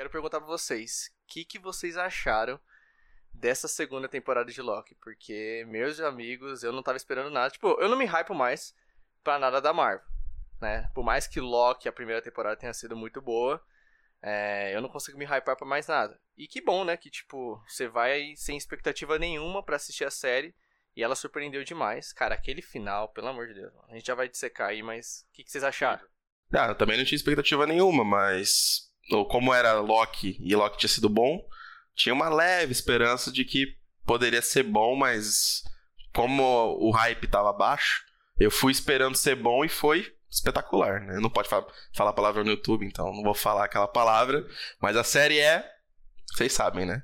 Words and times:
quero 0.00 0.08
perguntar 0.08 0.40
pra 0.40 0.48
vocês, 0.48 1.10
o 1.24 1.26
que, 1.26 1.44
que 1.44 1.58
vocês 1.58 1.98
acharam 1.98 2.58
dessa 3.34 3.68
segunda 3.68 4.08
temporada 4.08 4.50
de 4.50 4.62
Loki? 4.62 4.94
Porque, 4.94 5.62
meus 5.68 6.00
amigos, 6.00 6.62
eu 6.62 6.72
não 6.72 6.82
tava 6.82 6.96
esperando 6.96 7.28
nada. 7.28 7.50
Tipo, 7.50 7.78
eu 7.78 7.86
não 7.86 7.98
me 7.98 8.06
hypo 8.06 8.34
mais 8.34 8.74
pra 9.22 9.38
nada 9.38 9.60
da 9.60 9.74
Marvel, 9.74 10.06
né? 10.58 10.90
Por 10.94 11.04
mais 11.04 11.26
que 11.26 11.38
Loki, 11.38 11.86
a 11.86 11.92
primeira 11.92 12.22
temporada, 12.22 12.56
tenha 12.56 12.72
sido 12.72 12.96
muito 12.96 13.20
boa, 13.20 13.62
é, 14.22 14.74
eu 14.74 14.80
não 14.80 14.88
consigo 14.88 15.18
me 15.18 15.26
hypar 15.26 15.54
pra 15.54 15.66
mais 15.66 15.86
nada. 15.86 16.18
E 16.34 16.48
que 16.48 16.62
bom, 16.62 16.82
né? 16.82 16.96
Que, 16.96 17.10
tipo, 17.10 17.62
você 17.68 17.86
vai 17.86 18.32
sem 18.36 18.56
expectativa 18.56 19.18
nenhuma 19.18 19.62
para 19.62 19.76
assistir 19.76 20.06
a 20.06 20.10
série 20.10 20.54
e 20.96 21.02
ela 21.02 21.14
surpreendeu 21.14 21.62
demais. 21.62 22.10
Cara, 22.10 22.34
aquele 22.34 22.62
final, 22.62 23.10
pelo 23.10 23.28
amor 23.28 23.48
de 23.48 23.52
Deus. 23.52 23.74
A 23.86 23.92
gente 23.92 24.06
já 24.06 24.14
vai 24.14 24.30
dissecar 24.30 24.70
aí, 24.70 24.82
mas 24.82 25.26
o 25.28 25.32
que, 25.34 25.44
que, 25.44 25.50
vocês 25.50 25.62
acharam? 25.62 26.08
Ah, 26.54 26.68
eu 26.68 26.74
também 26.74 26.96
não 26.96 27.04
tinha 27.04 27.16
expectativa 27.16 27.66
nenhuma, 27.66 28.02
mas 28.02 28.89
como 29.28 29.52
era 29.52 29.80
Loki 29.80 30.36
e 30.40 30.54
Loki 30.54 30.78
tinha 30.78 30.88
sido 30.88 31.08
bom, 31.08 31.40
tinha 31.94 32.14
uma 32.14 32.28
leve 32.28 32.72
esperança 32.72 33.32
de 33.32 33.44
que 33.44 33.66
poderia 34.04 34.42
ser 34.42 34.62
bom, 34.62 34.96
mas 34.96 35.62
como 36.14 36.42
o 36.78 36.90
hype 36.90 37.26
tava 37.26 37.52
baixo, 37.52 38.02
eu 38.38 38.50
fui 38.50 38.72
esperando 38.72 39.16
ser 39.16 39.36
bom 39.36 39.64
e 39.64 39.68
foi 39.68 40.06
espetacular, 40.30 41.00
né? 41.00 41.18
Não 41.20 41.28
pode 41.28 41.48
falar, 41.48 41.66
falar 41.94 42.12
palavra 42.12 42.44
no 42.44 42.50
YouTube, 42.50 42.86
então 42.86 43.12
não 43.12 43.22
vou 43.22 43.34
falar 43.34 43.64
aquela 43.64 43.88
palavra, 43.88 44.46
mas 44.80 44.96
a 44.96 45.04
série 45.04 45.38
é, 45.38 45.64
vocês 46.32 46.52
sabem, 46.52 46.86
né? 46.86 47.02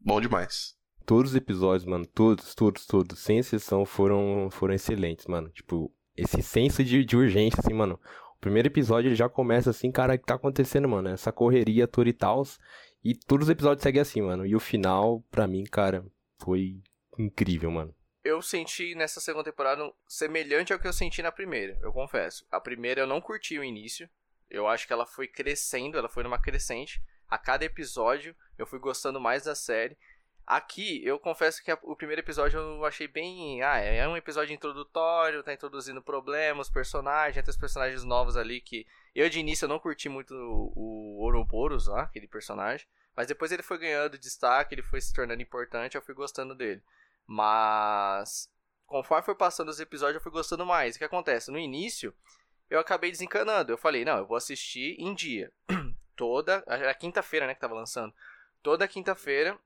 Bom 0.00 0.20
demais. 0.20 0.74
Todos 1.06 1.30
os 1.30 1.36
episódios, 1.36 1.84
mano, 1.84 2.06
todos, 2.06 2.54
todos, 2.54 2.84
todos, 2.84 3.18
sem 3.18 3.38
exceção, 3.38 3.86
foram, 3.86 4.48
foram 4.50 4.74
excelentes, 4.74 5.26
mano. 5.26 5.48
Tipo, 5.50 5.90
esse 6.14 6.42
senso 6.42 6.84
de, 6.84 7.04
de 7.04 7.16
urgência, 7.16 7.60
assim, 7.60 7.72
mano. 7.72 7.98
Primeiro 8.40 8.68
episódio 8.68 9.08
ele 9.08 9.14
já 9.14 9.28
começa 9.28 9.70
assim, 9.70 9.90
cara, 9.90 10.14
o 10.14 10.18
que 10.18 10.24
tá 10.24 10.34
acontecendo, 10.34 10.88
mano? 10.88 11.08
Essa 11.08 11.32
correria 11.32 11.88
toda 11.88 12.08
e 12.08 12.12
tal. 12.12 12.42
E 13.02 13.14
todos 13.14 13.46
os 13.46 13.50
episódios 13.50 13.82
seguem 13.82 14.00
assim, 14.00 14.22
mano. 14.22 14.46
E 14.46 14.54
o 14.54 14.60
final, 14.60 15.22
pra 15.30 15.46
mim, 15.46 15.64
cara, 15.64 16.04
foi 16.38 16.80
incrível, 17.18 17.70
mano 17.70 17.94
eu 18.28 18.42
senti 18.42 18.94
nessa 18.94 19.20
segunda 19.20 19.44
temporada 19.44 19.90
semelhante 20.06 20.72
ao 20.72 20.78
que 20.78 20.86
eu 20.86 20.92
senti 20.92 21.22
na 21.22 21.32
primeira, 21.32 21.78
eu 21.80 21.92
confesso. 21.92 22.46
A 22.50 22.60
primeira 22.60 23.00
eu 23.00 23.06
não 23.06 23.20
curti 23.20 23.58
o 23.58 23.64
início. 23.64 24.08
Eu 24.50 24.66
acho 24.66 24.86
que 24.86 24.92
ela 24.92 25.06
foi 25.06 25.26
crescendo, 25.26 25.96
ela 25.96 26.08
foi 26.08 26.22
numa 26.22 26.40
crescente. 26.40 27.02
A 27.26 27.38
cada 27.38 27.64
episódio 27.64 28.36
eu 28.58 28.66
fui 28.66 28.78
gostando 28.78 29.20
mais 29.20 29.44
da 29.44 29.54
série. 29.54 29.96
Aqui, 30.48 31.04
eu 31.04 31.18
confesso 31.18 31.62
que 31.62 31.70
a, 31.70 31.78
o 31.82 31.94
primeiro 31.94 32.22
episódio 32.22 32.58
eu 32.58 32.82
achei 32.86 33.06
bem. 33.06 33.62
Ah, 33.62 33.76
é 33.76 34.08
um 34.08 34.16
episódio 34.16 34.54
introdutório, 34.54 35.42
tá 35.42 35.52
introduzindo 35.52 36.00
problemas, 36.00 36.70
personagens, 36.70 37.44
tem 37.44 37.50
os 37.50 37.56
personagens 37.58 38.02
novos 38.02 38.34
ali 38.34 38.58
que. 38.58 38.86
Eu 39.14 39.28
de 39.28 39.38
início 39.38 39.66
eu 39.66 39.68
não 39.68 39.78
curti 39.78 40.08
muito 40.08 40.32
o, 40.32 40.72
o 40.74 41.22
Ouroboros 41.22 41.86
lá, 41.86 42.04
aquele 42.04 42.26
personagem. 42.26 42.86
Mas 43.14 43.26
depois 43.26 43.52
ele 43.52 43.62
foi 43.62 43.76
ganhando 43.76 44.18
destaque, 44.18 44.74
ele 44.74 44.82
foi 44.82 45.02
se 45.02 45.12
tornando 45.12 45.42
importante, 45.42 45.96
eu 45.96 46.02
fui 46.02 46.14
gostando 46.14 46.54
dele. 46.54 46.82
Mas 47.26 48.50
conforme 48.86 49.26
foi 49.26 49.34
passando 49.34 49.68
os 49.68 49.80
episódios, 49.80 50.14
eu 50.14 50.22
fui 50.22 50.32
gostando 50.32 50.64
mais. 50.64 50.96
O 50.96 50.98
que 50.98 51.04
acontece? 51.04 51.50
No 51.50 51.58
início, 51.58 52.14
eu 52.70 52.80
acabei 52.80 53.10
desencanando. 53.10 53.70
Eu 53.70 53.76
falei, 53.76 54.02
não, 54.02 54.16
eu 54.16 54.26
vou 54.26 54.36
assistir 54.38 54.96
em 54.98 55.14
dia. 55.14 55.52
Toda. 56.16 56.64
Era 56.66 56.94
quinta-feira, 56.94 57.46
né, 57.46 57.52
que 57.52 57.60
tava 57.60 57.74
lançando. 57.74 58.14
Toda 58.62 58.88
quinta-feira 58.88 59.58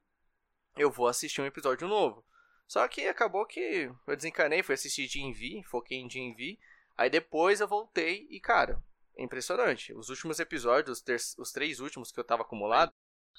eu 0.77 0.91
vou 0.91 1.07
assistir 1.07 1.41
um 1.41 1.47
episódio 1.47 1.89
novo. 1.89 2.25
Só 2.67 2.87
que 2.89 3.07
acabou 3.07 3.45
que 3.45 3.91
eu 4.07 4.17
desencanei, 4.17 4.63
fui 4.63 4.75
assistir 4.75 5.09
DMV, 5.09 5.63
foquei 5.65 5.99
em 5.99 6.09
DMV. 6.09 6.59
Aí 6.97 7.11
depois 7.11 7.61
eu 7.61 7.69
voltei 7.69 8.27
e, 8.31 8.41
cara, 8.41 8.83
é 9.17 9.23
impressionante. 9.23 9.93
Os 9.93 10.09
últimos 10.09 10.41
episódios, 10.41 10.99
os, 10.99 11.03
ter 11.03 11.21
os 11.39 11.53
três 11.53 11.81
últimos 11.81 12.11
que 12.11 12.19
eu 12.19 12.25
tava 12.25 12.43
acumulado, 12.43 12.93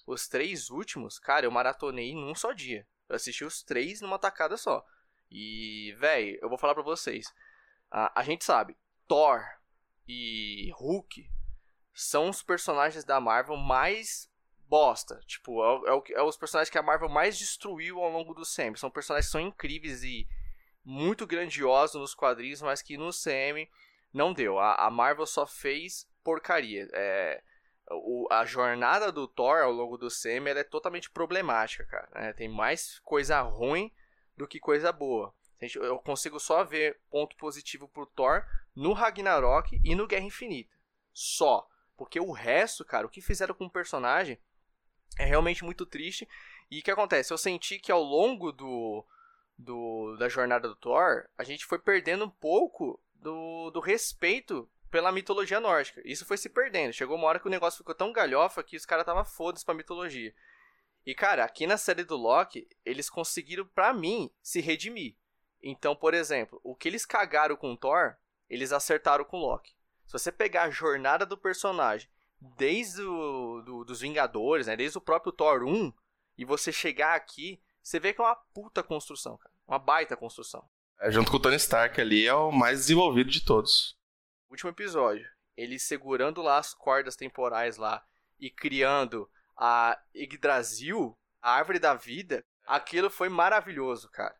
os 0.06 0.28
três 0.28 0.70
últimos, 0.70 1.17
cara, 1.17 1.45
eu 1.45 1.52
maratonei 1.52 2.14
num 2.14 2.36
só 2.36 2.52
dia. 2.52 2.88
Eu 3.09 3.16
assisti 3.16 3.44
os 3.44 3.64
três 3.64 4.02
numa 4.02 4.20
tacada 4.20 4.58
só. 4.58 4.86
E, 5.30 5.95
velho, 6.00 6.38
eu 6.42 6.50
vou 6.50 6.58
falar 6.58 6.73
pra 6.73 6.84
vocês. 6.84 7.26
A, 7.89 8.20
a 8.20 8.23
gente 8.23 8.43
sabe, 8.43 8.77
Thor 9.08 9.43
e 10.08 10.72
Hulk 10.76 11.30
são 11.93 12.30
os 12.30 12.43
personagens 12.43 13.04
da 13.04 13.20
Marvel 13.20 13.55
mais 13.55 14.30
bosta. 14.69 15.19
Tipo, 15.25 15.63
é, 15.63 15.89
é, 15.89 16.19
é, 16.19 16.21
os 16.23 16.37
personagens 16.37 16.69
que 16.69 16.77
a 16.77 16.83
Marvel 16.83 17.09
mais 17.09 17.37
destruiu 17.37 17.99
ao 17.99 18.11
longo 18.11 18.33
do 18.33 18.43
CM. 18.43 18.77
São 18.77 18.89
personagens 18.89 19.27
que 19.27 19.31
são 19.31 19.41
incríveis 19.41 20.03
e 20.03 20.27
muito 20.83 21.25
grandiosos 21.25 21.99
nos 21.99 22.13
quadrinhos, 22.13 22.61
mas 22.61 22.81
que 22.81 22.97
no 22.97 23.11
CM 23.11 23.69
não 24.13 24.33
deu. 24.33 24.59
A, 24.59 24.75
a 24.75 24.89
Marvel 24.89 25.25
só 25.25 25.45
fez 25.45 26.07
porcaria. 26.23 26.87
É, 26.93 27.41
o, 27.91 28.27
a 28.31 28.45
jornada 28.45 29.11
do 29.11 29.27
Thor 29.27 29.61
ao 29.61 29.71
longo 29.71 29.97
do 29.97 30.09
Semi 30.09 30.51
é 30.51 30.63
totalmente 30.63 31.09
problemática, 31.09 31.85
cara. 31.85 32.09
Né? 32.13 32.33
Tem 32.33 32.47
mais 32.47 32.99
coisa 32.99 33.41
ruim 33.41 33.91
do 34.37 34.47
que 34.47 34.59
coisa 34.59 34.91
boa. 34.91 35.33
Eu 35.75 35.97
consigo 35.99 36.39
só 36.39 36.63
ver 36.63 36.99
ponto 37.09 37.35
positivo 37.37 37.87
pro 37.87 38.05
Thor 38.05 38.45
no 38.75 38.91
Ragnarok 38.91 39.80
e 39.83 39.95
no 39.95 40.07
Guerra 40.07 40.25
Infinita. 40.25 40.73
Só. 41.13 41.67
Porque 41.95 42.19
o 42.19 42.31
resto, 42.31 42.83
cara, 42.83 43.05
o 43.05 43.09
que 43.09 43.21
fizeram 43.21 43.53
com 43.53 43.65
o 43.65 43.69
personagem 43.69 44.39
é 45.17 45.25
realmente 45.25 45.63
muito 45.63 45.85
triste. 45.85 46.27
E 46.69 46.79
o 46.79 46.83
que 46.83 46.91
acontece? 46.91 47.31
Eu 47.31 47.37
senti 47.37 47.79
que 47.79 47.91
ao 47.91 48.01
longo 48.01 48.51
do, 48.51 49.05
do 49.57 50.15
da 50.17 50.27
jornada 50.27 50.67
do 50.67 50.75
Thor, 50.75 51.27
a 51.37 51.43
gente 51.43 51.65
foi 51.65 51.79
perdendo 51.79 52.25
um 52.25 52.29
pouco 52.29 52.99
do, 53.15 53.71
do 53.71 53.79
respeito 53.79 54.69
pela 54.89 55.11
mitologia 55.11 55.59
nórdica. 55.59 56.01
Isso 56.05 56.25
foi 56.25 56.37
se 56.37 56.49
perdendo. 56.49 56.93
Chegou 56.93 57.17
uma 57.17 57.27
hora 57.27 57.39
que 57.39 57.47
o 57.47 57.51
negócio 57.51 57.79
ficou 57.79 57.95
tão 57.95 58.13
galhofa 58.13 58.63
que 58.63 58.77
os 58.77 58.85
caras 58.85 59.05
tava 59.05 59.25
foda-se 59.25 59.65
pra 59.65 59.73
mitologia. 59.73 60.33
E, 61.05 61.13
cara, 61.13 61.43
aqui 61.43 61.67
na 61.67 61.77
série 61.77 62.03
do 62.03 62.15
Loki, 62.15 62.67
eles 62.85 63.09
conseguiram, 63.09 63.65
pra 63.65 63.91
mim, 63.91 64.31
se 64.41 64.61
redimir. 64.61 65.15
Então, 65.61 65.95
por 65.95 66.13
exemplo, 66.13 66.61
o 66.63 66.75
que 66.75 66.87
eles 66.87 67.05
cagaram 67.05 67.55
com 67.55 67.75
Thor, 67.75 68.15
eles 68.49 68.71
acertaram 68.71 69.25
com 69.25 69.37
Loki. 69.37 69.73
Se 70.05 70.13
você 70.13 70.31
pegar 70.31 70.63
a 70.63 70.69
jornada 70.69 71.25
do 71.25 71.37
personagem, 71.37 72.09
desde 72.58 73.02
o, 73.02 73.61
do, 73.61 73.83
dos 73.83 74.02
Vingadores, 74.02 74.67
né, 74.67 74.76
desde 74.76 74.98
o 74.98 75.02
próprio 75.02 75.31
Thor 75.31 75.64
1, 75.64 75.93
e 76.37 76.45
você 76.45 76.71
chegar 76.71 77.15
aqui, 77.15 77.61
você 77.81 77.99
vê 77.99 78.14
que 78.14 78.21
é 78.21 78.23
uma 78.23 78.36
puta 78.36 78.81
construção, 78.81 79.37
cara. 79.37 79.54
Uma 79.67 79.80
baita 79.80 80.17
construção. 80.17 80.67
É, 80.99 81.11
junto 81.11 81.31
com 81.31 81.37
o 81.37 81.39
Tony 81.39 81.55
Stark 81.55 81.99
ali, 81.99 82.26
é 82.26 82.33
o 82.33 82.52
mais 82.52 82.80
desenvolvido 82.80 83.30
de 83.30 83.43
todos 83.43 83.98
último 84.54 84.70
episódio, 84.70 85.27
ele 85.58 85.80
segurando 85.80 86.42
lá 86.42 86.59
as 86.59 86.73
cordas 86.73 87.15
temporais 87.15 87.77
lá 87.77 88.05
e 88.39 88.49
criando 88.49 89.30
a 89.58 89.99
Yggdrasil, 90.15 91.17
a 91.42 91.54
árvore 91.54 91.80
da 91.80 91.95
vida, 91.95 92.45
aquilo 92.65 93.10
foi 93.10 93.30
maravilhoso, 93.30 94.10
cara. 94.10 94.36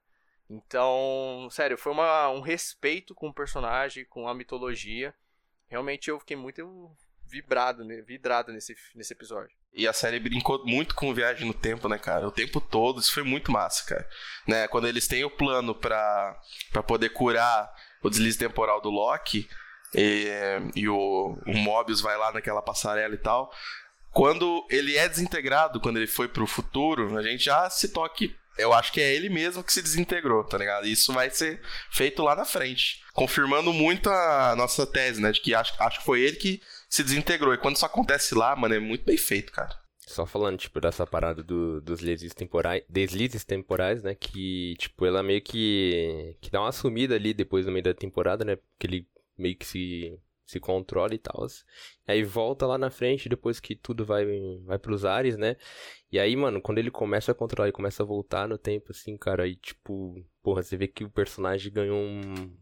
Então, 0.50 1.47
sério, 1.52 1.78
foi 1.78 1.91
uma, 1.91 2.30
um 2.30 2.41
respeito 2.41 3.16
com 3.16 3.30
o 3.30 3.34
personagem, 3.34 4.06
com 4.06 4.28
a 4.28 4.35
mitologia. 4.35 5.16
Realmente 5.68 6.09
eu 6.09 6.20
fiquei 6.20 6.38
muito 6.38 6.96
vibrado, 7.34 7.84
vidrado 8.06 8.54
nesse, 8.54 8.76
nesse 8.96 9.14
episódio. 9.14 9.50
E 9.74 9.88
a 9.88 9.94
série 9.94 10.20
brincou 10.20 10.64
muito 10.66 10.94
com 10.94 11.14
viagem 11.14 11.48
no 11.48 11.54
tempo, 11.54 11.90
né, 11.90 11.98
cara? 11.98 12.28
O 12.28 12.32
tempo 12.32 12.62
todo, 12.62 13.00
isso 13.00 13.12
foi 13.12 13.24
muito 13.24 13.52
massa, 13.52 13.84
cara. 13.86 14.08
Né? 14.48 14.68
Quando 14.68 14.88
eles 14.88 15.08
têm 15.08 15.24
o 15.24 15.32
plano 15.32 15.74
para 15.74 16.38
poder 16.86 17.10
curar 17.10 17.74
o 18.04 18.10
deslize 18.10 18.38
temporal 18.38 18.80
do 18.80 18.92
Loki, 18.92 19.50
e, 19.96 20.28
e 20.76 20.88
o, 20.88 21.38
o 21.46 21.58
Mobius 21.58 22.02
vai 22.02 22.18
lá 22.18 22.32
naquela 22.32 22.62
passarela 22.62 23.16
e 23.16 23.18
tal. 23.18 23.52
Quando 24.12 24.66
ele 24.70 24.96
é 24.96 25.10
desintegrado, 25.10 25.80
quando 25.80 25.98
ele 25.98 26.08
foi 26.08 26.28
pro 26.28 26.46
futuro, 26.46 27.18
a 27.18 27.24
gente 27.24 27.46
já 27.46 27.68
se 27.70 27.90
toque. 27.90 28.36
Eu 28.56 28.72
acho 28.72 28.92
que 28.92 29.02
é 29.02 29.12
ele 29.12 29.30
mesmo 29.30 29.64
que 29.64 29.74
se 29.74 29.82
desintegrou, 29.82 30.44
tá 30.44 30.60
ligado? 30.60 30.86
Isso 30.86 31.12
vai 31.12 31.32
ser 31.32 31.60
feito 31.92 32.22
lá 32.22 32.36
na 32.36 32.46
frente. 32.46 33.02
Confirmando 33.12 33.74
muito 33.74 34.08
a 34.12 34.56
nossa 34.56 34.86
tese, 34.86 35.20
né? 35.20 35.32
De 35.32 35.42
que 35.42 35.56
acho, 35.56 35.74
acho 35.80 36.00
que 36.00 36.06
foi 36.06 36.22
ele 36.22 36.36
que 36.36 36.62
se 36.94 37.04
desintegrou. 37.04 37.56
E 37.56 37.58
quando 37.58 37.76
isso 37.76 37.86
acontece 37.88 38.36
lá, 38.36 38.56
mano, 38.56 38.76
é 38.76 38.80
muito 38.80 39.04
bem 39.04 39.18
feito, 39.18 39.52
cara. 39.52 39.76
Só 39.98 40.28
falando, 40.28 40.59
tipo, 40.59 40.79
dessa 40.79 41.08
parada 41.08 41.41
do, 41.41 41.82
dos 41.82 42.02
deslizes 42.02 42.35
temporais, 42.35 42.84
deslizes 42.88 43.44
temporais, 43.44 44.03
né? 44.03 44.14
Que, 44.14 44.76
tipo, 44.78 45.03
ela 45.03 45.23
meio 45.23 45.41
que, 45.41 46.38
que 46.40 46.52
dá 46.52 46.62
uma 46.62 46.72
sumida 46.72 47.16
ali 47.16 47.34
depois 47.34 47.66
no 47.66 47.72
meio 47.72 47.84
da 47.84 47.96
temporada, 47.96 48.46
né? 48.46 48.59
Que 48.78 48.85
ele 48.85 49.08
meio 49.35 49.56
que 49.58 49.66
se, 49.66 50.20
se 50.46 50.59
controla 50.59 51.16
e 51.16 51.17
tal. 51.17 51.47
Aí 52.06 52.23
volta 52.23 52.67
lá 52.67 52.78
na 52.78 52.91
frente, 52.91 53.28
depois 53.28 53.59
que 53.59 53.76
tudo 53.76 54.06
vai, 54.06 54.23
vai 54.64 54.78
pros 54.78 55.03
ares, 55.03 55.35
né? 55.35 55.56
E 56.12 56.20
aí, 56.20 56.35
mano, 56.35 56.62
quando 56.62 56.78
ele 56.78 56.91
começa 56.91 57.32
a 57.32 57.35
controlar 57.35 57.70
e 57.70 57.72
começa 57.72 58.03
a 58.03 58.06
voltar 58.06 58.47
no 58.47 58.59
tempo, 58.59 58.91
assim, 58.91 59.17
cara, 59.17 59.46
aí, 59.46 59.56
tipo, 59.56 60.23
porra, 60.44 60.62
você 60.62 60.78
vê 60.78 60.88
que 60.88 61.03
o 61.03 61.09
personagem 61.09 61.73
ganhou 61.73 61.97
um. 61.97 62.56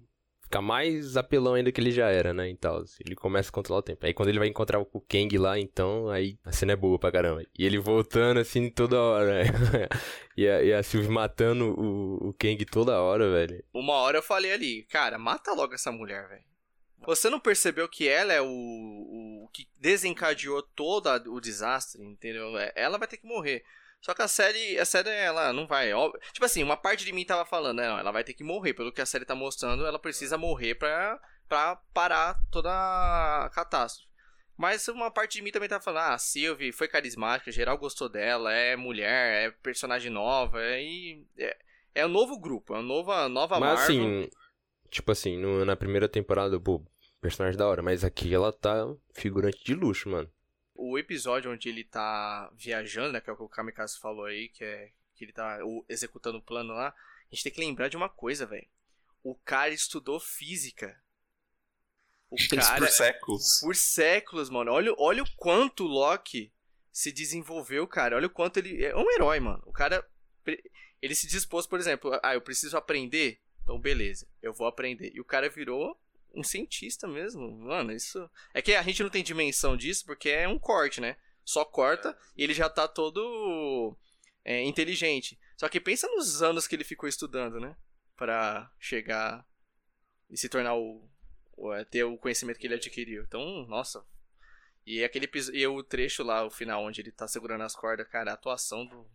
Fica 0.51 0.61
mais 0.61 1.15
apelão 1.15 1.53
ainda 1.53 1.71
que 1.71 1.79
ele 1.79 1.91
já 1.91 2.09
era, 2.09 2.33
né? 2.33 2.49
Então, 2.49 2.83
ele 3.05 3.15
começa 3.15 3.47
a 3.47 3.53
controlar 3.53 3.79
o 3.79 3.83
tempo. 3.83 4.05
Aí 4.05 4.13
quando 4.13 4.27
ele 4.27 4.37
vai 4.37 4.49
encontrar 4.49 4.81
o 4.81 4.99
Kang 4.99 5.37
lá, 5.37 5.57
então, 5.57 6.09
aí 6.09 6.37
a 6.43 6.51
cena 6.51 6.73
é 6.73 6.75
boa 6.75 6.99
pra 6.99 7.09
caramba. 7.09 7.41
E 7.57 7.65
ele 7.65 7.79
voltando 7.79 8.37
assim 8.37 8.69
toda 8.69 8.99
hora. 8.99 9.43
e, 10.35 10.45
a, 10.45 10.61
e 10.61 10.73
a 10.73 10.83
Sylvie 10.83 11.07
matando 11.07 11.73
o, 11.79 12.27
o 12.27 12.33
Kang 12.33 12.65
toda 12.65 13.01
hora, 13.01 13.31
velho. 13.31 13.63
Uma 13.73 13.93
hora 13.93 14.17
eu 14.17 14.21
falei 14.21 14.51
ali, 14.51 14.83
cara, 14.89 15.17
mata 15.17 15.53
logo 15.53 15.73
essa 15.73 15.89
mulher, 15.89 16.27
velho 16.27 16.43
Você 17.05 17.29
não 17.29 17.39
percebeu 17.39 17.87
que 17.87 18.09
ela 18.09 18.33
é 18.33 18.41
o, 18.41 18.45
o 18.45 19.49
que 19.53 19.69
desencadeou 19.79 20.61
todo 20.75 21.07
o 21.33 21.39
desastre, 21.39 22.03
entendeu? 22.03 22.57
É, 22.57 22.73
ela 22.75 22.97
vai 22.97 23.07
ter 23.07 23.15
que 23.15 23.25
morrer. 23.25 23.63
Só 24.01 24.15
que 24.15 24.21
a 24.21 24.27
série, 24.27 24.79
a 24.79 24.85
série, 24.85 25.09
ela 25.09 25.53
não 25.53 25.67
vai. 25.67 25.93
Ó, 25.93 26.11
tipo 26.33 26.43
assim, 26.43 26.63
uma 26.63 26.75
parte 26.75 27.05
de 27.05 27.13
mim 27.13 27.23
tava 27.23 27.45
falando, 27.45 27.77
né? 27.77 27.85
Ela 27.85 28.11
vai 28.11 28.23
ter 28.23 28.33
que 28.33 28.43
morrer. 28.43 28.73
Pelo 28.73 28.91
que 28.91 29.01
a 29.01 29.05
série 29.05 29.25
tá 29.25 29.35
mostrando, 29.35 29.85
ela 29.85 29.99
precisa 29.99 30.37
morrer 30.37 30.75
pra, 30.75 31.19
pra 31.47 31.75
parar 31.93 32.39
toda 32.51 32.71
a 32.71 33.49
catástrofe. 33.53 34.09
Mas 34.57 34.87
uma 34.87 35.09
parte 35.09 35.37
de 35.37 35.43
mim 35.43 35.51
também 35.51 35.69
tá 35.69 35.79
falando, 35.79 36.03
ah, 36.03 36.13
a 36.13 36.17
Sylvie 36.19 36.71
foi 36.71 36.87
carismática, 36.87 37.51
geral 37.51 37.77
gostou 37.77 38.07
dela, 38.07 38.53
é 38.53 38.75
mulher, 38.75 39.47
é 39.47 39.51
personagem 39.51 40.11
nova, 40.11 40.61
é, 40.61 40.83
é, 41.39 41.57
é 41.95 42.05
um 42.05 42.09
novo 42.09 42.39
grupo, 42.39 42.75
é 42.75 42.77
uma 42.77 42.83
nova, 42.83 43.27
nova 43.27 43.59
Mas 43.59 43.79
Marvel. 43.79 43.83
assim, 43.83 44.29
tipo 44.89 45.11
assim, 45.11 45.35
no, 45.35 45.65
na 45.65 45.75
primeira 45.75 46.07
temporada, 46.07 46.59
pô, 46.59 46.85
personagem 47.19 47.57
da 47.57 47.67
hora, 47.67 47.81
mas 47.81 48.03
aqui 48.03 48.31
ela 48.31 48.53
tá 48.53 48.85
figurante 49.13 49.63
de 49.63 49.73
luxo, 49.73 50.09
mano. 50.09 50.29
O 50.83 50.97
episódio 50.97 51.51
onde 51.51 51.69
ele 51.69 51.83
tá 51.83 52.51
viajando, 52.55 53.13
né, 53.13 53.21
que 53.21 53.29
é 53.29 53.33
o 53.33 53.37
que 53.37 53.43
o 53.43 53.49
Kamikaze 53.49 53.99
falou 53.99 54.25
aí, 54.25 54.49
que 54.49 54.63
é 54.63 54.91
que 55.15 55.25
ele 55.25 55.31
tá 55.31 55.59
executando 55.87 56.39
o 56.39 56.41
plano 56.41 56.73
lá, 56.73 56.87
a 56.87 57.35
gente 57.35 57.43
tem 57.43 57.51
que 57.51 57.59
lembrar 57.59 57.87
de 57.87 57.95
uma 57.95 58.09
coisa, 58.09 58.45
velho. 58.47 58.67
O 59.23 59.35
cara 59.35 59.71
estudou 59.71 60.19
física. 60.19 60.99
O 62.31 62.35
cara, 62.49 62.79
por 62.79 62.89
séculos. 62.89 63.59
Por 63.61 63.75
séculos, 63.75 64.49
mano. 64.49 64.71
Olha, 64.71 64.91
olha 64.97 65.21
o 65.21 65.31
quanto 65.35 65.83
o 65.83 65.87
Loki 65.87 66.51
se 66.91 67.11
desenvolveu, 67.11 67.87
cara. 67.87 68.15
Olha 68.15 68.25
o 68.25 68.31
quanto 68.31 68.57
ele 68.57 68.83
é 68.83 68.95
um 68.95 69.11
herói, 69.11 69.39
mano. 69.39 69.61
O 69.67 69.71
cara 69.71 70.03
ele 71.01 71.15
se 71.15 71.27
dispôs, 71.27 71.65
por 71.65 71.79
exemplo, 71.79 72.11
ah, 72.23 72.33
eu 72.33 72.41
preciso 72.41 72.77
aprender. 72.77 73.39
Então, 73.63 73.79
beleza, 73.79 74.27
eu 74.41 74.53
vou 74.53 74.67
aprender. 74.67 75.11
E 75.13 75.21
o 75.21 75.25
cara 75.25 75.49
virou 75.49 75.95
um 76.35 76.43
cientista 76.43 77.07
mesmo. 77.07 77.51
Mano, 77.59 77.91
isso. 77.91 78.29
É 78.53 78.61
que 78.61 78.73
a 78.73 78.81
gente 78.81 79.03
não 79.03 79.09
tem 79.09 79.23
dimensão 79.23 79.75
disso 79.75 80.05
porque 80.05 80.29
é 80.29 80.47
um 80.47 80.59
corte, 80.59 81.01
né? 81.01 81.17
Só 81.43 81.65
corta 81.65 82.17
e 82.35 82.43
ele 82.43 82.53
já 82.53 82.69
tá 82.69 82.87
todo 82.87 83.97
é, 84.43 84.63
inteligente. 84.63 85.39
Só 85.57 85.67
que 85.69 85.79
pensa 85.79 86.07
nos 86.07 86.41
anos 86.41 86.67
que 86.67 86.75
ele 86.75 86.83
ficou 86.83 87.07
estudando, 87.07 87.59
né? 87.59 87.75
Pra 88.15 88.71
chegar 88.79 89.45
e 90.29 90.37
se 90.37 90.49
tornar 90.49 90.75
o. 90.75 91.09
o 91.57 91.73
é, 91.73 91.83
ter 91.85 92.03
o 92.03 92.17
conhecimento 92.17 92.59
que 92.59 92.67
ele 92.67 92.75
adquiriu. 92.75 93.23
Então, 93.23 93.65
nossa. 93.67 94.03
E 94.85 95.03
aquele 95.03 95.29
e 95.53 95.67
o 95.67 95.83
trecho 95.83 96.23
lá, 96.23 96.45
o 96.45 96.49
final, 96.49 96.83
onde 96.83 97.01
ele 97.01 97.11
tá 97.11 97.27
segurando 97.27 97.63
as 97.63 97.75
cordas, 97.75 98.07
cara, 98.07 98.31
a 98.31 98.33
atuação 98.33 98.85
do, 98.87 99.07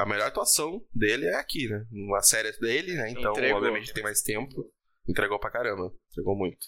a 0.00 0.06
melhor 0.06 0.28
atuação 0.28 0.84
dele 0.94 1.26
é 1.26 1.34
aqui, 1.34 1.68
né? 1.68 1.84
Uma 1.90 2.22
série 2.22 2.52
dele, 2.58 2.94
né? 2.94 3.10
Então, 3.10 3.32
Entregou. 3.32 3.58
obviamente, 3.58 3.92
tem 3.92 4.02
mais 4.02 4.22
tempo. 4.22 4.70
Entregou 5.08 5.38
pra 5.38 5.50
caramba. 5.50 5.92
Entregou 6.10 6.36
muito. 6.36 6.66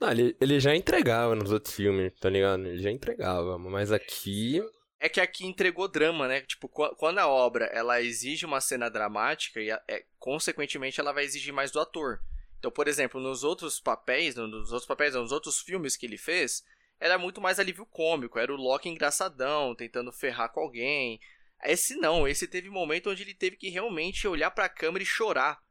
Não, 0.00 0.10
ele, 0.10 0.36
ele 0.40 0.60
já 0.60 0.74
entregava 0.74 1.34
nos 1.34 1.50
outros 1.50 1.74
filmes, 1.74 2.12
tá 2.20 2.28
ligado? 2.28 2.66
Ele 2.66 2.82
já 2.82 2.90
entregava, 2.90 3.58
mas 3.58 3.90
aqui. 3.90 4.60
É 5.00 5.08
que 5.08 5.20
aqui 5.20 5.46
entregou 5.46 5.88
drama, 5.88 6.26
né? 6.28 6.40
Tipo, 6.42 6.68
quando 6.68 7.18
a 7.18 7.28
obra 7.28 7.66
ela 7.66 8.02
exige 8.02 8.44
uma 8.44 8.60
cena 8.60 8.90
dramática, 8.90 9.60
e 9.60 9.70
é, 9.70 10.04
consequentemente 10.18 11.00
ela 11.00 11.12
vai 11.12 11.24
exigir 11.24 11.52
mais 11.52 11.70
do 11.70 11.80
ator. 11.80 12.20
Então, 12.58 12.70
por 12.70 12.88
exemplo, 12.88 13.20
nos 13.20 13.44
outros 13.44 13.80
papéis, 13.80 14.34
nos 14.34 14.72
outros 14.72 14.86
papéis, 14.86 15.14
nos 15.14 15.32
outros 15.32 15.60
filmes 15.60 15.96
que 15.96 16.06
ele 16.06 16.16
fez, 16.16 16.62
era 16.98 17.18
muito 17.18 17.40
mais 17.40 17.58
alívio 17.58 17.86
cômico. 17.86 18.38
Era 18.38 18.52
o 18.52 18.56
Loki 18.56 18.88
engraçadão, 18.88 19.74
tentando 19.74 20.12
ferrar 20.12 20.50
com 20.50 20.60
alguém. 20.60 21.20
Esse 21.62 21.94
não, 21.96 22.26
esse 22.26 22.46
teve 22.46 22.68
um 22.68 22.72
momento 22.72 23.10
onde 23.10 23.22
ele 23.22 23.34
teve 23.34 23.56
que 23.56 23.68
realmente 23.68 24.26
olhar 24.26 24.50
para 24.50 24.64
a 24.64 24.70
câmera 24.70 25.02
e 25.02 25.06
chorar. 25.06 25.62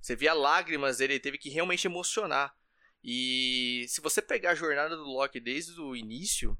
Você 0.00 0.14
via 0.16 0.32
lágrimas 0.32 0.98
dele, 0.98 1.14
ele 1.14 1.20
teve 1.20 1.38
que 1.38 1.50
realmente 1.50 1.86
emocionar. 1.86 2.54
E 3.02 3.84
se 3.88 4.00
você 4.00 4.20
pegar 4.20 4.52
a 4.52 4.54
jornada 4.54 4.96
do 4.96 5.04
Loki 5.04 5.40
desde 5.40 5.80
o 5.80 5.94
início, 5.94 6.56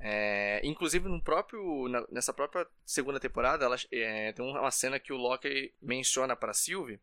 é, 0.00 0.60
inclusive 0.64 1.08
no 1.08 1.22
próprio, 1.22 1.88
na, 1.88 2.06
nessa 2.10 2.32
própria 2.32 2.66
segunda 2.84 3.20
temporada, 3.20 3.64
ela, 3.64 3.76
é, 3.92 4.32
tem 4.32 4.44
uma 4.44 4.70
cena 4.70 4.98
que 4.98 5.12
o 5.12 5.16
Loki 5.16 5.74
menciona 5.80 6.36
para 6.36 6.54
Sylvie 6.54 7.00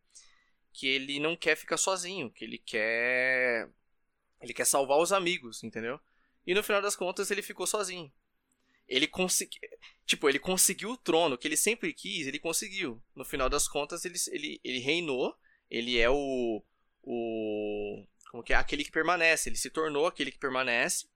que 0.72 0.86
ele 0.86 1.20
não 1.20 1.36
quer 1.36 1.56
ficar 1.56 1.76
sozinho, 1.76 2.30
que 2.30 2.44
ele 2.44 2.58
quer 2.58 3.68
ele 4.40 4.54
quer 4.54 4.64
salvar 4.64 4.98
os 4.98 5.12
amigos, 5.12 5.62
entendeu? 5.62 6.00
E 6.46 6.54
no 6.54 6.62
final 6.62 6.82
das 6.82 6.96
contas 6.96 7.30
ele 7.30 7.42
ficou 7.42 7.66
sozinho. 7.66 8.12
Ele 8.88 9.06
conseguiu. 9.06 9.60
Tipo, 10.04 10.28
ele 10.28 10.38
conseguiu 10.38 10.90
o 10.90 10.96
trono 10.96 11.38
que 11.38 11.46
ele 11.46 11.56
sempre 11.56 11.92
quis, 11.94 12.26
ele 12.26 12.40
conseguiu. 12.40 13.00
No 13.14 13.24
final 13.24 13.48
das 13.48 13.68
contas, 13.68 14.04
ele, 14.04 14.18
ele, 14.32 14.60
ele 14.64 14.78
reinou. 14.80 15.36
Ele 15.72 15.98
é 15.98 16.10
o. 16.10 16.62
O. 17.02 18.06
Como 18.30 18.42
que 18.42 18.52
é? 18.52 18.56
Aquele 18.56 18.84
que 18.84 18.92
permanece. 18.92 19.48
Ele 19.48 19.56
se 19.56 19.70
tornou 19.70 20.06
aquele 20.06 20.30
que 20.30 20.38
permanece. 20.38 21.06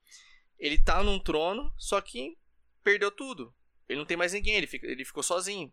Ele 0.58 0.82
tá 0.82 1.02
num 1.02 1.18
trono, 1.18 1.70
só 1.76 2.00
que 2.00 2.38
perdeu 2.82 3.10
tudo. 3.10 3.54
Ele 3.86 3.98
não 3.98 4.06
tem 4.06 4.16
mais 4.16 4.32
ninguém, 4.32 4.54
ele, 4.54 4.66
fica, 4.66 4.86
ele 4.86 5.04
ficou 5.04 5.22
sozinho. 5.22 5.70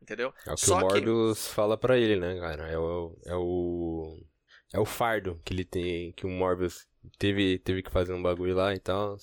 Entendeu? 0.00 0.32
É 0.46 0.52
o 0.52 0.54
que 0.54 0.60
só 0.62 0.78
o 0.78 0.80
Morbius 0.80 1.46
que... 1.46 1.54
fala 1.54 1.76
para 1.76 1.98
ele, 1.98 2.16
né, 2.16 2.38
cara? 2.40 2.66
É 2.68 2.78
o, 2.78 3.14
é 3.26 3.36
o. 3.36 4.26
É 4.72 4.80
o 4.80 4.86
fardo 4.86 5.38
que 5.44 5.52
ele 5.52 5.64
tem. 5.64 6.12
Que 6.12 6.24
o 6.24 6.30
Morbius 6.30 6.88
teve, 7.18 7.58
teve 7.58 7.82
que 7.82 7.90
fazer 7.90 8.14
um 8.14 8.22
bagulho 8.22 8.54
lá 8.54 8.74
e 8.74 8.78
tal. 8.78 9.18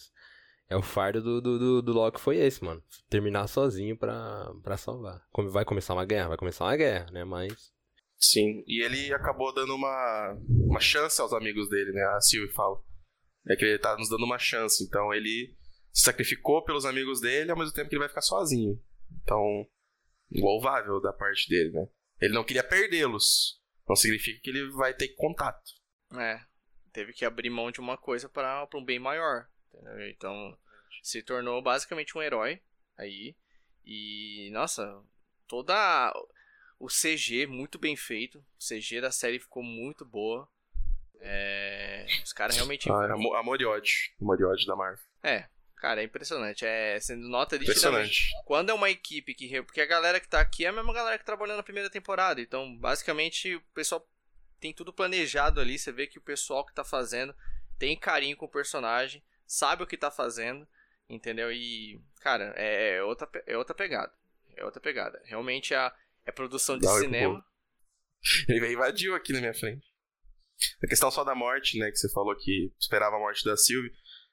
É 0.69 0.77
o 0.77 0.83
fardo 0.83 1.21
do, 1.21 1.41
do, 1.41 1.59
do, 1.59 1.81
do 1.81 1.91
Loki 1.91 2.21
foi 2.21 2.37
esse, 2.37 2.63
mano. 2.63 2.83
Terminar 3.09 3.47
sozinho 3.47 3.97
pra, 3.97 4.53
pra 4.61 4.77
salvar. 4.77 5.25
Vai 5.49 5.65
começar 5.65 5.95
uma 5.95 6.05
guerra, 6.05 6.29
vai 6.29 6.37
começar 6.37 6.65
uma 6.65 6.75
guerra, 6.75 7.09
né? 7.11 7.23
Mas. 7.23 7.73
Sim, 8.21 8.63
e 8.67 8.83
ele 8.83 9.11
acabou 9.13 9.51
dando 9.51 9.75
uma, 9.75 10.37
uma 10.47 10.79
chance 10.79 11.19
aos 11.19 11.33
amigos 11.33 11.67
dele, 11.69 11.91
né? 11.91 12.03
A 12.15 12.21
Sylvie 12.21 12.53
fala. 12.53 12.79
É 13.49 13.55
que 13.55 13.65
ele 13.65 13.79
tá 13.79 13.97
nos 13.97 14.09
dando 14.09 14.23
uma 14.23 14.37
chance. 14.37 14.83
Então 14.83 15.11
ele 15.11 15.57
se 15.91 16.03
sacrificou 16.03 16.63
pelos 16.63 16.85
amigos 16.85 17.19
dele 17.19 17.49
ao 17.49 17.57
mesmo 17.57 17.73
tempo 17.73 17.89
que 17.89 17.95
ele 17.95 18.01
vai 18.01 18.09
ficar 18.09 18.21
sozinho. 18.21 18.79
Então, 19.23 19.67
louvável 20.31 21.01
da 21.01 21.11
parte 21.11 21.49
dele, 21.49 21.71
né? 21.71 21.87
Ele 22.21 22.33
não 22.33 22.43
queria 22.43 22.63
perdê-los. 22.63 23.59
Não 23.89 23.95
significa 23.95 24.39
que 24.41 24.51
ele 24.51 24.69
vai 24.69 24.93
ter 24.93 25.09
contato. 25.15 25.71
É, 26.13 26.39
teve 26.93 27.13
que 27.13 27.25
abrir 27.25 27.49
mão 27.49 27.71
de 27.71 27.79
uma 27.79 27.97
coisa 27.97 28.29
para 28.29 28.67
um 28.75 28.85
bem 28.85 28.99
maior. 28.99 29.47
Entendeu? 29.73 30.09
Então, 30.09 30.57
se 31.01 31.23
tornou 31.23 31.59
basicamente 31.61 32.15
um 32.15 32.21
herói 32.21 32.61
aí. 32.95 33.35
E, 33.83 34.51
nossa, 34.53 35.03
toda 35.47 36.13
o 36.81 36.87
CG 36.87 37.45
muito 37.45 37.77
bem 37.77 37.95
feito. 37.95 38.39
O 38.39 38.43
CG 38.59 38.99
da 38.99 39.11
série 39.11 39.39
ficou 39.39 39.61
muito 39.61 40.03
boa. 40.03 40.49
É, 41.19 42.07
os 42.23 42.33
caras 42.33 42.55
realmente. 42.55 42.91
Ah, 42.91 43.07
é 43.07 43.37
amor 43.39 43.61
e 43.61 43.65
ódio. 43.65 43.93
Amor 44.19 44.39
e 44.39 44.43
ódio 44.43 44.65
da 44.65 44.75
Marvel. 44.75 45.05
É, 45.21 45.47
cara, 45.75 46.01
é 46.01 46.03
impressionante. 46.03 46.65
É 46.65 46.99
sendo 46.99 47.29
nota 47.29 47.57
de 47.57 47.65
Impressionante. 47.65 48.31
Quando 48.45 48.71
é 48.71 48.73
uma 48.73 48.89
equipe 48.89 49.35
que. 49.35 49.61
Porque 49.61 49.79
a 49.79 49.85
galera 49.85 50.19
que 50.19 50.27
tá 50.27 50.41
aqui 50.41 50.65
é 50.65 50.69
a 50.69 50.73
mesma 50.73 50.91
galera 50.91 51.19
que 51.19 51.25
trabalhou 51.25 51.55
na 51.55 51.63
primeira 51.63 51.89
temporada. 51.89 52.41
Então, 52.41 52.75
basicamente, 52.75 53.55
o 53.55 53.61
pessoal 53.75 54.05
tem 54.59 54.73
tudo 54.73 54.91
planejado 54.91 55.61
ali. 55.61 55.77
Você 55.77 55.91
vê 55.91 56.07
que 56.07 56.17
o 56.17 56.23
pessoal 56.23 56.65
que 56.65 56.73
tá 56.73 56.83
fazendo 56.83 57.35
tem 57.77 57.95
carinho 57.95 58.35
com 58.35 58.45
o 58.45 58.49
personagem 58.49 59.23
sabe 59.45 59.83
o 59.83 59.87
que 59.87 59.97
tá 59.97 60.09
fazendo, 60.09 60.67
entendeu? 61.07 61.51
E, 61.51 62.01
cara, 62.21 62.53
é, 62.55 62.95
é 62.95 63.03
outra, 63.03 63.29
é 63.45 63.55
outra 63.55 63.75
pegada. 63.75 64.11
É 64.55 64.65
outra 64.65 64.81
pegada. 64.81 65.21
Realmente 65.25 65.75
a, 65.75 65.93
é 66.25 66.31
produção 66.31 66.77
de 66.77 66.87
cinema. 66.87 67.43
Ele 68.47 68.73
invadiu 68.73 69.15
aqui 69.15 69.33
na 69.33 69.39
minha 69.39 69.53
frente. 69.53 69.85
A 70.83 70.87
questão 70.87 71.09
só 71.09 71.23
da 71.23 71.33
morte, 71.33 71.79
né? 71.79 71.89
Que 71.89 71.97
você 71.97 72.11
falou 72.11 72.35
que 72.37 72.71
esperava 72.79 73.15
a 73.15 73.19
morte 73.19 73.43
da 73.43 73.57
Sylvie. 73.57 73.91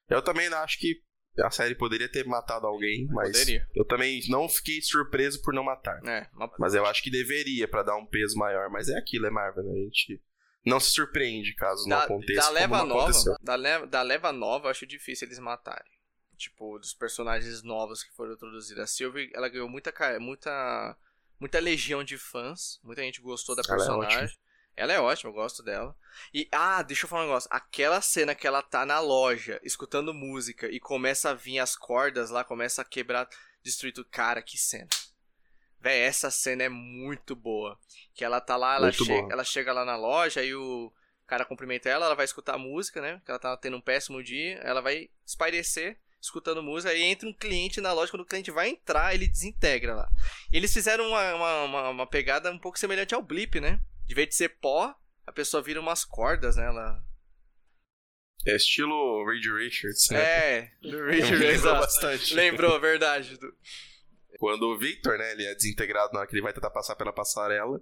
Eu 0.08 0.22
também 0.22 0.46
acho 0.48 0.78
que 0.78 1.02
a 1.42 1.50
série 1.50 1.74
poderia 1.74 2.08
ter 2.10 2.26
matado 2.26 2.66
alguém, 2.66 3.06
mas 3.10 3.32
poderia. 3.32 3.66
eu 3.74 3.84
também 3.84 4.20
não 4.28 4.48
fiquei 4.48 4.82
surpreso 4.82 5.40
por 5.42 5.54
não 5.54 5.62
matar. 5.62 6.00
É, 6.06 6.28
Mas 6.58 6.74
eu 6.74 6.84
acho 6.84 7.02
que 7.02 7.10
deveria 7.10 7.68
para 7.68 7.82
dar 7.82 7.96
um 7.96 8.06
peso 8.06 8.36
maior. 8.36 8.68
Mas 8.70 8.88
é 8.88 8.98
aquilo, 8.98 9.26
é 9.26 9.30
Marvel, 9.30 9.64
né? 9.64 9.72
A 9.72 9.84
gente 9.84 10.20
não 10.64 10.80
se 10.80 10.90
surpreende 10.90 11.54
caso 11.54 11.88
da, 11.88 11.96
não 11.96 12.02
aconteça. 12.04 12.40
Da 12.40 12.50
leva 12.50 12.84
nova, 12.84 13.38
da 13.40 13.54
leva, 13.54 13.86
da 13.86 14.02
leva 14.02 14.32
nova, 14.32 14.66
eu 14.66 14.70
acho 14.70 14.86
difícil 14.86 15.26
eles 15.28 15.38
matarem. 15.38 15.92
Tipo, 16.36 16.78
dos 16.78 16.94
personagens 16.94 17.62
novos 17.62 18.02
que 18.02 18.14
foram 18.14 18.34
introduzidos. 18.34 18.82
A 18.82 18.86
Sylvie, 18.86 19.30
ela 19.34 19.48
ganhou 19.48 19.68
muita, 19.68 19.92
muita, 20.20 20.96
muita 21.38 21.60
legião 21.60 22.02
de 22.02 22.18
fãs. 22.18 22.80
Muita 22.82 23.02
gente 23.02 23.20
gostou 23.20 23.54
da 23.54 23.62
personagem. 23.62 24.18
Ela 24.18 24.26
é, 24.26 24.30
ela 24.76 24.92
é 24.92 25.00
ótima, 25.00 25.30
eu 25.30 25.34
gosto 25.34 25.62
dela. 25.62 25.96
E, 26.32 26.48
ah, 26.52 26.82
deixa 26.82 27.04
eu 27.04 27.08
falar 27.08 27.22
um 27.22 27.26
negócio. 27.26 27.48
Aquela 27.52 28.00
cena 28.00 28.34
que 28.34 28.46
ela 28.46 28.62
tá 28.62 28.84
na 28.84 29.00
loja, 29.00 29.60
escutando 29.62 30.14
música, 30.14 30.68
e 30.68 30.78
começa 30.78 31.30
a 31.30 31.34
vir 31.34 31.58
as 31.58 31.76
cordas 31.76 32.30
lá, 32.30 32.44
começa 32.44 32.82
a 32.82 32.84
quebrar, 32.84 33.28
destruir 33.62 33.92
tudo. 33.92 34.08
Cara, 34.10 34.42
que 34.42 34.58
cena. 34.58 34.88
Véi, 35.80 36.00
essa 36.00 36.30
cena 36.30 36.64
é 36.64 36.68
muito 36.68 37.36
boa. 37.36 37.78
Que 38.14 38.24
ela 38.24 38.40
tá 38.40 38.56
lá, 38.56 38.76
ela, 38.76 38.92
che 38.92 39.12
ela 39.30 39.44
chega 39.44 39.72
lá 39.72 39.84
na 39.84 39.96
loja 39.96 40.42
e 40.42 40.54
o 40.54 40.92
cara 41.26 41.44
cumprimenta 41.44 41.88
ela, 41.88 42.06
ela 42.06 42.14
vai 42.14 42.24
escutar 42.24 42.54
a 42.54 42.58
música, 42.58 43.00
né? 43.00 43.20
Que 43.24 43.30
ela 43.30 43.38
tá 43.38 43.56
tendo 43.56 43.76
um 43.76 43.80
péssimo 43.80 44.22
dia, 44.22 44.56
ela 44.64 44.80
vai 44.80 45.10
espairecer 45.24 46.00
escutando 46.28 46.62
música, 46.62 46.92
aí 46.92 47.02
entra 47.02 47.28
um 47.28 47.32
cliente 47.32 47.80
na 47.80 47.92
loja, 47.92 48.10
quando 48.12 48.22
o 48.22 48.26
cliente 48.26 48.50
vai 48.50 48.68
entrar, 48.68 49.14
ele 49.14 49.26
desintegra 49.26 49.94
lá. 49.94 50.08
Eles 50.52 50.72
fizeram 50.72 51.08
uma, 51.08 51.34
uma, 51.34 51.62
uma, 51.64 51.88
uma 51.90 52.06
pegada 52.06 52.50
um 52.52 52.58
pouco 52.58 52.78
semelhante 52.78 53.14
ao 53.14 53.22
Blip, 53.22 53.60
né? 53.60 53.80
De 54.06 54.14
vez 54.14 54.28
de 54.28 54.34
ser 54.34 54.48
pó, 54.60 54.94
a 55.26 55.32
pessoa 55.32 55.62
vira 55.62 55.80
umas 55.80 56.04
cordas, 56.04 56.56
né? 56.56 56.64
Ela 56.66 57.02
É 58.46 58.56
estilo 58.56 59.24
Reed 59.28 59.44
Richards, 59.44 60.08
né? 60.10 60.20
É, 60.20 60.70
do 60.82 61.04
Richard, 61.06 61.32
Lembrou 61.36 61.50
exato. 61.50 61.80
bastante. 61.80 62.34
Lembrou, 62.34 62.80
verdade. 62.80 63.36
do- 63.36 63.54
Quando 64.38 64.62
o 64.68 64.78
Victor, 64.78 65.18
né, 65.18 65.32
ele 65.32 65.44
é 65.44 65.54
desintegrado 65.54 66.12
na 66.12 66.20
hora 66.20 66.28
que 66.28 66.34
ele 66.34 66.42
vai 66.42 66.52
tentar 66.52 66.70
passar 66.70 66.94
pela 66.96 67.12
passarela, 67.12 67.80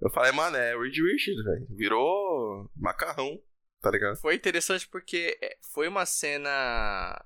eu 0.00 0.10
falei, 0.10 0.32
mano, 0.32 0.56
é 0.56 0.76
Reed 0.76 0.96
Richards, 0.96 1.44
velho. 1.44 1.66
Virou 1.76 2.70
macarrão, 2.74 3.38
tá 3.82 3.90
ligado? 3.90 4.16
Foi 4.18 4.34
interessante 4.34 4.88
porque 4.88 5.38
é, 5.42 5.56
foi 5.72 5.86
uma 5.86 6.06
cena. 6.06 7.22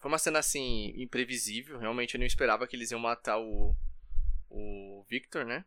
Foi 0.00 0.10
uma 0.10 0.18
cena 0.18 0.38
assim, 0.38 0.92
imprevisível. 0.96 1.78
Realmente 1.78 2.14
eu 2.14 2.18
não 2.18 2.26
esperava 2.26 2.66
que 2.66 2.76
eles 2.76 2.90
iam 2.90 3.00
matar 3.00 3.38
o. 3.38 3.74
O 4.50 5.04
Victor, 5.10 5.44
né? 5.44 5.64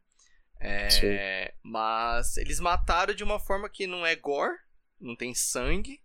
É, 0.59 1.53
mas 1.63 2.37
eles 2.37 2.59
mataram 2.59 3.13
de 3.13 3.23
uma 3.23 3.39
forma 3.39 3.69
que 3.69 3.85
não 3.85 4.05
é 4.05 4.15
gore, 4.15 4.57
não 4.99 5.15
tem 5.15 5.33
sangue, 5.35 6.01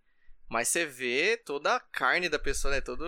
mas 0.49 0.67
você 0.67 0.85
vê 0.85 1.37
toda 1.37 1.75
a 1.75 1.79
carne 1.79 2.29
da 2.29 2.39
pessoa, 2.39 2.73
né? 2.73 2.81
Todas 2.81 3.07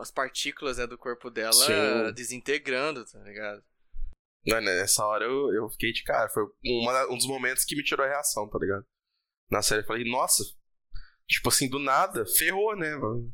as 0.00 0.10
partículas 0.10 0.78
né, 0.78 0.86
do 0.86 0.96
corpo 0.98 1.30
dela 1.30 1.52
Sim. 1.52 2.14
desintegrando, 2.14 3.04
tá 3.04 3.18
ligado? 3.20 3.62
Não, 4.46 4.60
Nessa 4.60 5.04
hora 5.04 5.24
eu, 5.24 5.52
eu 5.52 5.68
fiquei 5.70 5.92
de 5.92 6.02
cara. 6.04 6.28
Foi 6.30 6.44
uma- 6.64 7.06
um 7.10 7.16
dos 7.16 7.26
momentos 7.26 7.64
que 7.64 7.76
me 7.76 7.82
tirou 7.84 8.06
a 8.06 8.08
reação, 8.08 8.48
tá 8.48 8.58
ligado? 8.58 8.84
Na 9.50 9.62
série 9.62 9.82
eu 9.82 9.86
falei, 9.86 10.08
nossa, 10.08 10.42
tipo 11.26 11.48
assim, 11.48 11.68
do 11.68 11.78
nada, 11.78 12.24
ferrou, 12.26 12.76
né? 12.76 12.94
mano? 12.96 13.32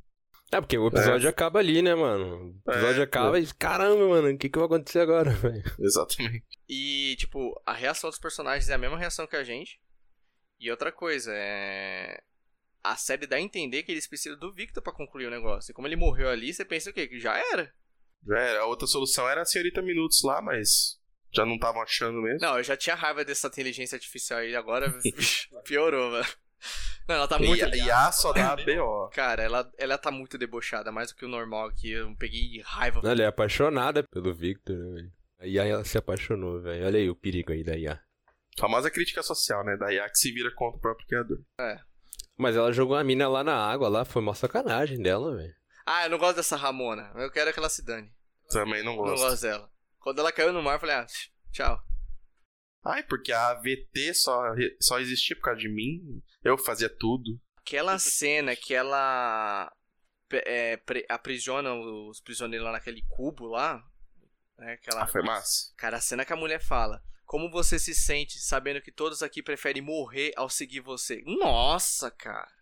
É, 0.52 0.60
porque 0.60 0.78
o 0.78 0.86
episódio 0.86 1.28
acaba 1.28 1.58
ali, 1.58 1.82
né, 1.82 1.94
mano? 1.94 2.60
O 2.64 2.70
episódio 2.70 3.00
É, 3.00 3.04
acaba 3.04 3.40
e, 3.40 3.46
caramba, 3.54 4.08
mano, 4.08 4.30
o 4.30 4.38
que, 4.38 4.48
que 4.48 4.58
vai 4.58 4.66
acontecer 4.66 5.00
agora, 5.00 5.30
velho? 5.34 5.62
Exatamente. 5.80 6.44
E, 6.68 7.16
tipo, 7.18 7.60
a 7.66 7.72
reação 7.72 8.08
dos 8.08 8.18
personagens 8.18 8.68
é 8.68 8.74
a 8.74 8.78
mesma 8.78 8.98
reação 8.98 9.26
que 9.26 9.36
a 9.36 9.44
gente. 9.44 9.80
E 10.60 10.70
outra 10.70 10.92
coisa, 10.92 11.32
é. 11.34 12.22
A 12.82 12.96
série 12.96 13.26
dá 13.26 13.36
a 13.36 13.40
entender 13.40 13.82
que 13.82 13.90
eles 13.90 14.06
precisam 14.06 14.38
do 14.38 14.52
Victor 14.52 14.82
pra 14.82 14.92
concluir 14.92 15.26
o 15.26 15.30
negócio. 15.30 15.72
E 15.72 15.74
como 15.74 15.88
ele 15.88 15.96
morreu 15.96 16.28
ali, 16.28 16.52
você 16.52 16.64
pensa 16.64 16.90
o 16.90 16.92
quê? 16.92 17.08
Que 17.08 17.18
já 17.18 17.36
era. 17.36 17.72
Já 18.26 18.38
era. 18.38 18.60
A 18.60 18.66
outra 18.66 18.86
solução 18.86 19.28
era 19.28 19.42
a 19.42 19.44
senhorita 19.44 19.80
Minutos 19.80 20.20
lá, 20.22 20.42
mas 20.42 20.98
já 21.34 21.44
não 21.44 21.54
estavam 21.54 21.82
achando 21.82 22.20
mesmo. 22.22 22.40
Não, 22.40 22.58
eu 22.58 22.62
já 22.62 22.76
tinha 22.76 22.94
raiva 22.94 23.24
dessa 23.24 23.48
inteligência 23.48 23.96
artificial 23.96 24.40
aí, 24.40 24.54
agora 24.54 24.94
piorou, 25.64 26.10
mano. 26.10 26.26
Não, 27.08 27.14
ela 27.16 27.28
tá 27.28 27.38
muito. 27.38 27.64
E, 27.74 27.78
e 27.84 27.90
a 27.90 28.10
só 28.12 28.32
dá 28.32 28.56
BO. 28.64 29.08
Cara, 29.12 29.42
ela, 29.42 29.70
ela 29.78 29.98
tá 29.98 30.10
muito 30.10 30.38
debochada, 30.38 30.90
mais 30.90 31.10
do 31.10 31.16
que 31.16 31.24
o 31.24 31.28
normal 31.28 31.68
aqui. 31.68 31.90
Eu 31.90 32.14
peguei 32.16 32.62
raiva. 32.64 33.00
Ela 33.04 33.22
é 33.22 33.26
apaixonada 33.26 34.02
pelo 34.02 34.34
Victor, 34.34 34.76
né, 34.76 34.90
velho? 34.94 35.12
A 35.40 35.46
Ia 35.46 35.64
ela 35.64 35.84
se 35.84 35.98
apaixonou, 35.98 36.60
velho. 36.62 36.86
Olha 36.86 36.98
aí 36.98 37.10
o 37.10 37.14
perigo 37.16 37.52
aí 37.52 37.62
da 37.62 37.76
Ia. 37.76 38.00
Famosa 38.58 38.90
crítica 38.90 39.22
social, 39.22 39.64
né? 39.64 39.76
Da 39.76 39.92
IA 39.92 40.08
que 40.08 40.16
se 40.16 40.30
vira 40.32 40.50
contra 40.54 40.78
o 40.78 40.80
próprio 40.80 41.06
criador. 41.08 41.38
Mas 42.38 42.54
ela 42.56 42.72
jogou 42.72 42.96
a 42.96 43.02
mina 43.04 43.28
lá 43.28 43.42
na 43.44 43.54
água, 43.56 43.88
lá 43.88 44.04
foi 44.04 44.22
uma 44.22 44.34
sacanagem 44.34 45.02
dela, 45.02 45.36
velho. 45.36 45.52
Ah, 45.84 46.04
eu 46.04 46.10
não 46.10 46.18
gosto 46.18 46.36
dessa 46.36 46.56
Ramona. 46.56 47.10
Eu 47.16 47.30
quero 47.30 47.52
que 47.52 47.58
ela 47.58 47.68
se 47.68 47.84
dane. 47.84 48.10
Também 48.48 48.82
não 48.84 48.96
Não 48.96 49.02
gosto. 49.02 49.22
gosto 49.22 49.42
dela. 49.42 49.68
Quando 49.98 50.20
ela 50.20 50.30
caiu 50.32 50.52
no 50.52 50.62
mar, 50.62 50.74
eu 50.74 50.80
falei, 50.80 50.94
ah, 50.94 51.06
tchau. 51.52 51.78
Ai, 52.84 53.02
porque 53.02 53.32
a 53.32 53.48
AVT 53.50 54.14
só, 54.14 54.42
só 54.80 54.98
existia 55.00 55.34
por 55.36 55.42
causa 55.42 55.60
de 55.60 55.68
mim. 55.68 56.22
Eu 56.42 56.58
fazia 56.58 56.88
tudo. 56.88 57.40
Aquela 57.58 57.98
cena 57.98 58.54
que 58.54 58.74
ela 58.74 59.72
é, 60.32 60.78
aprisiona 61.08 61.72
os 61.74 62.20
prisioneiros 62.20 62.64
lá 62.66 62.72
naquele 62.72 63.02
cubo 63.08 63.46
lá. 63.46 63.82
Né, 64.58 64.74
aquela... 64.74 65.04
Ah, 65.04 65.06
foi 65.06 65.22
massa. 65.22 65.72
Cara, 65.76 65.96
a 65.96 66.00
cena 66.00 66.24
que 66.24 66.32
a 66.32 66.36
mulher 66.36 66.62
fala. 66.62 67.02
Como 67.24 67.50
você 67.50 67.78
se 67.78 67.94
sente 67.94 68.38
sabendo 68.38 68.82
que 68.82 68.92
todos 68.92 69.22
aqui 69.22 69.42
preferem 69.42 69.80
morrer 69.82 70.32
ao 70.36 70.50
seguir 70.50 70.80
você? 70.80 71.22
Nossa, 71.24 72.10
cara. 72.10 72.52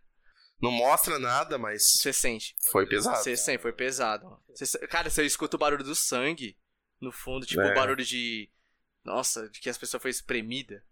Não 0.60 0.70
mostra 0.70 1.18
nada, 1.18 1.58
mas 1.58 1.82
Você 1.98 2.12
sente. 2.12 2.54
foi 2.70 2.86
pesado. 2.86 3.16
Você 3.16 3.36
sente, 3.36 3.60
foi 3.60 3.72
pesado. 3.72 4.24
Se- 4.54 4.78
cara, 4.86 5.10
você 5.10 5.24
escuta 5.26 5.56
o 5.56 5.58
barulho 5.58 5.82
do 5.82 5.96
sangue 5.96 6.56
no 7.00 7.10
fundo, 7.10 7.44
tipo 7.44 7.60
É. 7.60 7.72
o 7.72 7.74
barulho 7.74 8.04
de. 8.04 8.48
Nossa, 9.04 9.48
de 9.48 9.60
que 9.60 9.68
as 9.70 9.78
pessoas 9.78 10.00
foi 10.02 10.10
espremida. 10.10 10.82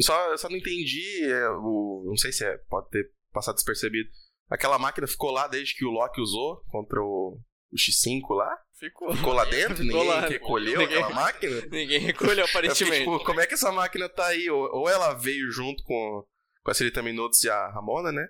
Só, 0.00 0.30
eu 0.30 0.38
só 0.38 0.48
não 0.48 0.56
entendi, 0.56 1.24
é, 1.24 1.48
o, 1.50 2.04
não 2.06 2.16
sei 2.16 2.32
se 2.32 2.44
é, 2.44 2.56
pode 2.68 2.88
ter 2.90 3.10
passado 3.32 3.56
despercebido. 3.56 4.08
Aquela 4.48 4.78
máquina 4.78 5.06
ficou 5.06 5.30
lá 5.30 5.46
desde 5.46 5.74
que 5.74 5.84
o 5.84 5.90
Loki 5.90 6.20
usou 6.20 6.62
contra 6.68 7.00
o, 7.02 7.38
o 7.70 7.76
X5 7.76 8.34
lá? 8.34 8.58
Ficou. 8.78 9.14
Ficou 9.14 9.32
lá 9.32 9.44
dentro? 9.44 9.76
Ficou 9.76 9.84
Ninguém 10.00 10.08
lá. 10.08 10.26
recolheu 10.26 10.78
Ninguém- 10.80 10.96
aquela 10.98 11.14
máquina? 11.14 11.60
Ninguém 11.70 11.98
recolheu, 12.00 12.38
Eu 12.44 12.46
fiquei, 12.46 12.60
aparentemente. 12.60 12.98
tipo, 13.04 13.24
como 13.24 13.40
é 13.40 13.46
que 13.46 13.54
essa 13.54 13.70
máquina 13.70 14.08
tá 14.08 14.26
aí? 14.26 14.48
Ou, 14.48 14.62
ou 14.78 14.88
ela 14.88 15.12
veio 15.14 15.50
junto 15.50 15.82
com, 15.84 16.24
com 16.62 16.70
a 16.70 16.74
Celita 16.74 17.02
Minutos 17.02 17.42
e 17.44 17.50
a 17.50 17.68
Ramona, 17.70 18.10
né? 18.10 18.26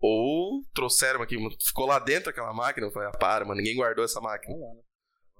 Ou 0.00 0.62
trouxeram 0.74 1.22
aqui, 1.22 1.36
ficou 1.64 1.86
lá 1.86 1.98
dentro 1.98 2.28
aquela 2.30 2.52
máquina. 2.52 2.86
Eu 2.86 2.90
falei, 2.92 3.08
ah, 3.08 3.16
para, 3.18 3.44
mano, 3.44 3.58
ninguém 3.58 3.76
guardou 3.76 4.04
essa 4.04 4.20
máquina. 4.20 4.54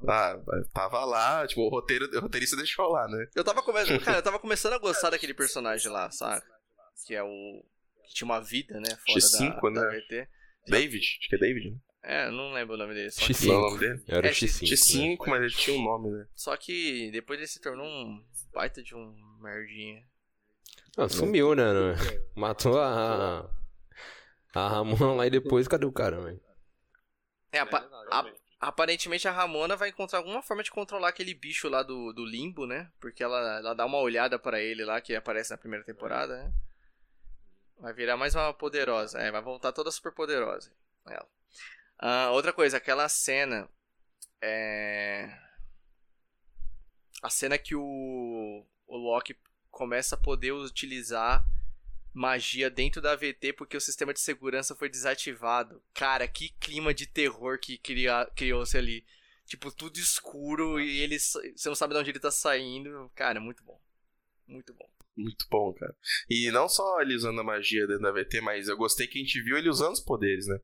Ah, 0.07 0.37
tava 0.75 1.05
lá, 1.05 1.47
tipo, 1.47 1.63
o, 1.63 1.69
roteiro, 1.69 2.07
o 2.17 2.21
roteirista 2.21 2.57
deixou 2.57 2.89
lá, 2.91 3.07
né? 3.09 3.27
Eu 3.35 3.45
tava 3.45 3.63
começando. 3.63 4.01
Cara, 4.05 4.19
eu 4.19 4.23
tava 4.23 4.39
começando 4.39 4.75
a 4.75 4.79
gostar 4.79 5.11
daquele 5.11 5.33
personagem 5.35 5.91
lá, 5.91 6.11
sabe? 6.11 6.45
Que 7.07 7.15
é 7.15 7.23
o. 7.23 7.65
Que 8.07 8.15
tinha 8.15 8.27
uma 8.27 8.41
vida, 8.41 8.79
né? 8.81 8.89
Fora 9.07 9.19
X5, 9.19 9.73
da, 9.75 9.81
da 9.81 9.91
né? 9.91 9.99
VT. 10.01 10.29
David, 10.69 10.99
acho 11.21 11.29
que 11.29 11.35
é 11.37 11.39
David, 11.39 11.71
né? 11.71 11.77
É, 12.03 12.27
eu 12.27 12.33
não 12.33 12.53
lembro 12.53 12.75
o 12.75 12.79
nome 12.79 12.93
dele. 12.93 13.11
Só 13.11 13.25
que, 13.27 13.33
X5. 13.33 13.47
Não 13.47 13.55
é 13.55 13.59
o 13.59 13.61
nome 13.63 13.79
dele? 13.79 14.05
Era 14.09 14.27
É, 14.29 14.31
o 14.31 14.35
X5. 14.35 14.61
né? 14.61 14.77
X5, 14.77 15.27
mas 15.27 15.43
ele 15.43 15.51
tinha 15.55 15.79
um 15.79 15.83
nome, 15.85 16.11
né? 16.11 16.27
só 16.35 16.55
que 16.57 17.11
depois 17.11 17.39
ele 17.39 17.47
se 17.49 17.61
tornou 17.61 17.87
um 17.87 18.23
baita 18.53 18.83
de 18.83 18.95
um 18.95 19.15
merdinha. 19.41 20.03
Ah, 20.99 21.09
sumiu, 21.09 21.55
né? 21.55 21.65
né? 21.73 21.95
Matou 22.37 22.79
a. 22.79 23.51
A 24.55 24.69
Ramona 24.69 25.15
lá 25.15 25.27
e 25.27 25.31
depois, 25.31 25.67
cadê 25.67 25.85
o 25.87 25.91
cara, 25.93 26.21
velho? 26.21 26.41
É, 27.51 27.59
apa- 27.59 27.89
a- 28.11 28.33
aparentemente 28.69 29.29
a 29.29 29.33
Ramona 29.33 29.77
vai 29.77 29.91
encontrar 29.91 30.19
alguma 30.19 30.43
forma 30.43 30.63
de 30.63 30.71
controlar 30.71 31.09
aquele 31.09 31.35
bicho 31.35 31.69
lá 31.69 31.83
do, 31.83 32.13
do 32.13 32.25
limbo, 32.25 32.67
né? 32.67 32.91
Porque 32.99 33.23
ela, 33.23 33.59
ela 33.59 33.75
dá 33.75 33.85
uma 33.85 33.99
olhada 33.99 34.39
pra 34.39 34.61
ele 34.61 34.85
lá, 34.85 35.01
que 35.01 35.15
aparece 35.15 35.51
na 35.51 35.59
primeira 35.59 35.85
temporada, 35.85 36.37
né? 36.43 36.53
Vai 37.79 37.93
virar 37.93 38.17
mais 38.17 38.35
uma 38.35 38.53
poderosa. 38.55 39.19
É, 39.19 39.31
vai 39.31 39.43
voltar 39.43 39.73
toda 39.73 39.91
super 39.91 40.13
poderosa. 40.13 40.73
Ela. 41.07 41.29
Ah, 41.99 42.31
outra 42.31 42.53
coisa, 42.53 42.79
aquela 42.79 43.09
cena. 43.09 43.69
É. 44.41 45.31
A 47.23 47.31
cena 47.31 47.59
que 47.59 47.75
o, 47.75 48.67
o 48.87 48.97
Loki 48.97 49.37
começa 49.71 50.15
a 50.15 50.19
poder 50.19 50.53
utilizar 50.53 51.45
magia 52.15 52.71
dentro 52.71 53.03
da 53.03 53.13
AVT 53.13 53.53
porque 53.55 53.77
o 53.77 53.81
sistema 53.81 54.15
de 54.15 54.21
segurança 54.21 54.75
foi 54.75 54.89
desativado. 54.89 55.83
Cara, 55.93 56.29
que 56.29 56.51
clima 56.61 56.95
de 56.95 57.07
terror 57.07 57.59
que 57.59 57.79
criou-se 58.35 58.79
ali. 58.79 59.05
Tipo, 59.47 59.71
tudo 59.71 59.99
escuro 59.99 60.81
e 60.81 61.01
ele. 61.01 61.19
Você 61.19 61.69
não 61.69 61.75
sabe 61.75 61.93
de 61.93 62.01
onde 62.01 62.11
ele 62.11 62.21
tá 62.21 62.31
saindo. 62.31 63.11
Cara, 63.15 63.41
muito 63.41 63.63
bom. 63.63 63.79
Muito 64.47 64.73
bom. 64.73 64.89
Muito 65.17 65.47
bom, 65.51 65.73
cara. 65.75 65.95
E 66.29 66.51
não 66.51 66.69
só 66.69 67.01
ele 67.01 67.15
usando 67.15 67.41
a 67.41 67.45
magia 67.45 67.87
dentro 67.87 68.03
da 68.03 68.13
VT, 68.13 68.41
mas 68.41 68.69
eu 68.69 68.77
gostei 68.77 69.07
que 69.07 69.19
a 69.19 69.23
gente 69.23 69.43
viu 69.43 69.57
ele 69.57 69.69
usando 69.69 69.93
os 69.93 70.01
poderes, 70.01 70.47
né? 70.47 70.59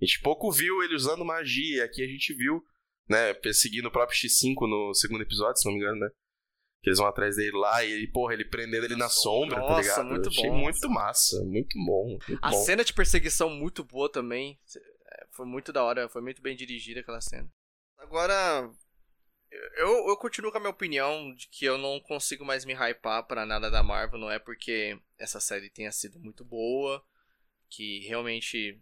A 0.00 0.04
gente 0.04 0.20
pouco 0.20 0.50
viu 0.50 0.82
ele 0.82 0.94
usando 0.94 1.24
magia, 1.24 1.76
e 1.76 1.80
aqui 1.80 2.02
a 2.02 2.06
gente 2.06 2.34
viu, 2.34 2.62
né, 3.08 3.32
perseguindo 3.32 3.88
o 3.88 3.90
próprio 3.90 4.18
X5 4.18 4.68
no 4.68 4.92
segundo 4.94 5.22
episódio, 5.22 5.56
se 5.56 5.64
não 5.66 5.72
me 5.72 5.80
engano, 5.80 6.00
né? 6.00 6.08
Que 6.84 6.90
eles 6.90 6.98
vão 6.98 7.08
atrás 7.08 7.36
dele 7.36 7.56
lá 7.56 7.82
e 7.82 7.90
ele, 7.90 8.06
porra, 8.06 8.34
ele 8.34 8.44
prendendo 8.44 8.84
ele 8.84 8.94
na 8.94 9.08
sombra, 9.08 9.56
tá 9.56 9.62
Nossa, 9.68 9.80
ligado? 9.80 10.04
muito 10.04 10.26
eu 10.26 10.30
achei 10.30 10.50
bom. 10.50 10.58
muito 10.58 10.88
massa, 10.90 11.42
muito 11.42 11.78
bom, 11.84 12.08
muito 12.08 12.38
A 12.42 12.50
bom. 12.50 12.62
cena 12.62 12.84
de 12.84 12.92
perseguição 12.92 13.48
muito 13.48 13.82
boa 13.82 14.12
também. 14.12 14.60
É, 15.10 15.26
Foi 15.32 15.46
muito 15.46 15.72
da 15.72 15.82
hora, 15.82 16.08
foi 16.10 16.20
muito 16.20 16.42
bem 16.42 16.54
dirigida 16.54 17.00
aquela 17.00 17.22
cena. 17.22 17.50
Agora, 17.96 18.70
eu, 19.76 20.08
eu 20.08 20.16
continuo 20.18 20.52
com 20.52 20.58
a 20.58 20.60
minha 20.60 20.70
opinião 20.70 21.34
de 21.34 21.48
que 21.48 21.64
eu 21.64 21.78
não 21.78 21.98
consigo 22.00 22.44
mais 22.44 22.66
me 22.66 22.74
hypar 22.74 23.26
pra 23.26 23.46
nada 23.46 23.70
da 23.70 23.82
Marvel. 23.82 24.20
Não 24.20 24.30
é 24.30 24.38
porque 24.38 25.00
essa 25.18 25.40
série 25.40 25.70
tenha 25.70 25.90
sido 25.90 26.20
muito 26.20 26.44
boa, 26.44 27.02
que 27.70 28.00
realmente 28.06 28.78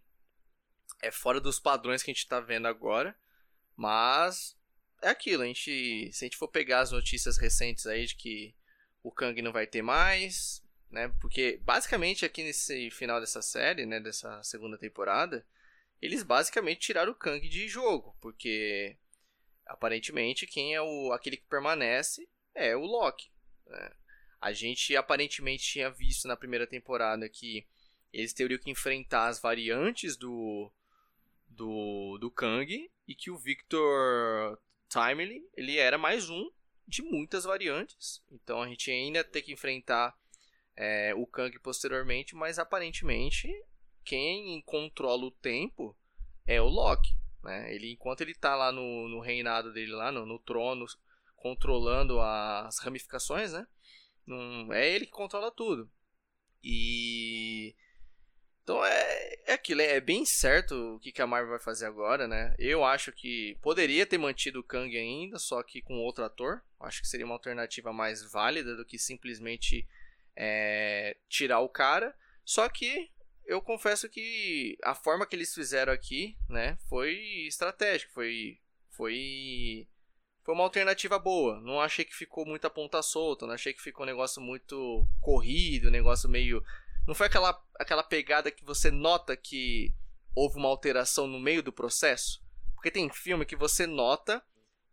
é 1.00 1.12
fora 1.12 1.40
dos 1.40 1.60
padrões 1.60 2.02
que 2.02 2.10
a 2.10 2.14
gente 2.14 2.26
tá 2.26 2.40
vendo 2.40 2.66
agora. 2.66 3.14
Mas 3.76 4.56
é 5.02 5.08
aquilo, 5.08 5.42
a 5.42 5.46
gente, 5.46 6.10
se 6.12 6.24
a 6.24 6.26
gente 6.26 6.36
for 6.36 6.48
pegar 6.48 6.80
as 6.80 6.92
notícias 6.92 7.36
recentes 7.36 7.86
aí 7.86 8.06
de 8.06 8.14
que 8.14 8.54
o 9.02 9.10
Kang 9.10 9.40
não 9.42 9.52
vai 9.52 9.66
ter 9.66 9.82
mais, 9.82 10.62
né? 10.90 11.12
Porque 11.20 11.58
basicamente 11.62 12.24
aqui 12.24 12.44
nesse 12.44 12.90
final 12.90 13.20
dessa 13.20 13.42
série, 13.42 13.84
né, 13.84 13.98
dessa 13.98 14.42
segunda 14.44 14.78
temporada, 14.78 15.44
eles 16.00 16.22
basicamente 16.22 16.80
tiraram 16.80 17.12
o 17.12 17.16
Kang 17.16 17.46
de 17.48 17.68
jogo, 17.68 18.16
porque 18.20 18.96
aparentemente 19.66 20.46
quem 20.46 20.74
é 20.74 20.80
o 20.80 21.12
aquele 21.12 21.36
que 21.36 21.46
permanece 21.46 22.28
é 22.54 22.76
o 22.76 22.84
Loki. 22.84 23.30
né? 23.66 23.90
A 24.40 24.52
gente 24.52 24.96
aparentemente 24.96 25.64
tinha 25.64 25.90
visto 25.90 26.28
na 26.28 26.36
primeira 26.36 26.66
temporada 26.66 27.28
que 27.28 27.66
eles 28.12 28.32
teriam 28.32 28.58
que 28.58 28.70
enfrentar 28.70 29.28
as 29.28 29.40
variantes 29.40 30.16
do 30.16 30.70
do, 31.48 32.18
do 32.18 32.30
Kang 32.30 32.90
e 33.06 33.14
que 33.14 33.30
o 33.30 33.38
Victor 33.38 34.58
Timely 34.92 35.42
ele 35.56 35.78
era 35.78 35.96
mais 35.96 36.28
um 36.28 36.50
de 36.86 37.02
muitas 37.02 37.44
variantes. 37.44 38.22
Então 38.30 38.60
a 38.60 38.68
gente 38.68 38.90
ainda 38.90 39.24
tem 39.24 39.42
que 39.42 39.52
enfrentar 39.52 40.14
é, 40.76 41.14
o 41.14 41.26
Kang 41.26 41.58
posteriormente, 41.60 42.34
mas 42.34 42.58
aparentemente 42.58 43.48
quem 44.04 44.60
controla 44.62 45.24
o 45.24 45.30
tempo 45.30 45.96
é 46.46 46.60
o 46.60 46.68
Loki. 46.68 47.16
Né? 47.42 47.74
Ele, 47.74 47.92
enquanto 47.92 48.20
ele 48.20 48.34
tá 48.34 48.54
lá 48.54 48.70
no, 48.70 49.08
no 49.08 49.20
reinado 49.20 49.72
dele, 49.72 49.92
lá 49.92 50.12
no, 50.12 50.26
no 50.26 50.38
trono, 50.38 50.84
controlando 51.36 52.20
as 52.20 52.78
ramificações, 52.78 53.52
né? 53.52 53.66
É 54.72 54.88
ele 54.88 55.06
que 55.06 55.12
controla 55.12 55.50
tudo. 55.50 55.90
E. 56.62 57.31
Então 58.62 58.84
é, 58.84 59.34
é 59.46 59.52
aquilo, 59.54 59.80
é 59.80 60.00
bem 60.00 60.24
certo 60.24 60.94
o 60.94 61.00
que, 61.00 61.10
que 61.10 61.20
a 61.20 61.26
Marvel 61.26 61.50
vai 61.50 61.58
fazer 61.58 61.86
agora, 61.86 62.28
né? 62.28 62.54
Eu 62.58 62.84
acho 62.84 63.10
que 63.12 63.58
poderia 63.60 64.06
ter 64.06 64.18
mantido 64.18 64.60
o 64.60 64.64
Kang 64.64 64.96
ainda, 64.96 65.38
só 65.38 65.62
que 65.62 65.82
com 65.82 65.98
outro 65.98 66.24
ator. 66.24 66.62
Acho 66.80 67.00
que 67.00 67.08
seria 67.08 67.26
uma 67.26 67.34
alternativa 67.34 67.92
mais 67.92 68.22
válida 68.22 68.76
do 68.76 68.84
que 68.84 68.98
simplesmente 68.98 69.86
é, 70.36 71.16
tirar 71.28 71.60
o 71.60 71.68
cara. 71.68 72.14
Só 72.44 72.68
que 72.68 73.10
eu 73.44 73.60
confesso 73.60 74.08
que 74.08 74.76
a 74.82 74.94
forma 74.94 75.26
que 75.26 75.34
eles 75.34 75.52
fizeram 75.52 75.92
aqui, 75.92 76.36
né, 76.48 76.78
foi 76.88 77.46
estratégica, 77.46 78.12
foi 78.12 78.58
foi 78.90 79.88
foi 80.44 80.54
uma 80.54 80.64
alternativa 80.64 81.18
boa. 81.18 81.60
Não 81.60 81.80
achei 81.80 82.04
que 82.04 82.14
ficou 82.14 82.44
muita 82.46 82.68
ponta 82.70 83.02
solta, 83.02 83.46
não 83.46 83.54
achei 83.54 83.72
que 83.72 83.82
ficou 83.82 84.04
um 84.04 84.08
negócio 84.08 84.40
muito 84.42 85.06
corrido, 85.20 85.88
um 85.88 85.92
negócio 85.92 86.28
meio 86.28 86.64
não 87.06 87.14
foi 87.14 87.26
aquela 87.26 87.60
aquela 87.78 88.02
pegada 88.02 88.50
que 88.50 88.64
você 88.64 88.90
nota 88.90 89.36
que 89.36 89.92
houve 90.34 90.56
uma 90.56 90.68
alteração 90.68 91.26
no 91.26 91.38
meio 91.38 91.62
do 91.62 91.72
processo, 91.72 92.42
porque 92.74 92.90
tem 92.90 93.10
filme 93.10 93.44
que 93.44 93.56
você 93.56 93.86
nota 93.86 94.42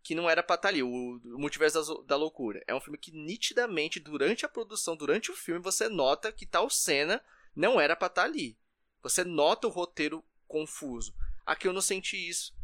que 0.03 0.15
não 0.15 0.29
era 0.29 0.41
pra 0.41 0.55
estar 0.55 0.67
tá 0.67 0.73
ali, 0.73 0.81
o 0.81 1.19
Multiverso 1.23 2.03
da, 2.03 2.15
Loucura. 2.15 2.63
É 2.67 2.73
um 2.73 2.79
filme 2.79 2.97
que 2.97 3.11
nitidamente, 3.11 3.99
durante 3.99 4.45
a 4.45 4.49
produção, 4.49 4.95
durante 4.95 5.29
o 5.29 5.35
filme, 5.35 5.61
você 5.61 5.89
nota 5.89 6.31
que 6.31 6.45
tal 6.45 6.69
cena 6.69 7.21
não 7.55 7.79
era 7.79 7.95
para 7.95 8.07
estar 8.07 8.21
tá 8.23 8.27
ali. 8.27 8.57
Você 9.03 9.23
nota 9.23 9.67
o 9.67 9.69
roteiro 9.71 10.23
confuso. 10.47 11.13
Aqui 11.45 11.67
eu 11.67 11.73
não 11.73 11.81
senti 11.81 12.17
isso. 12.29 12.55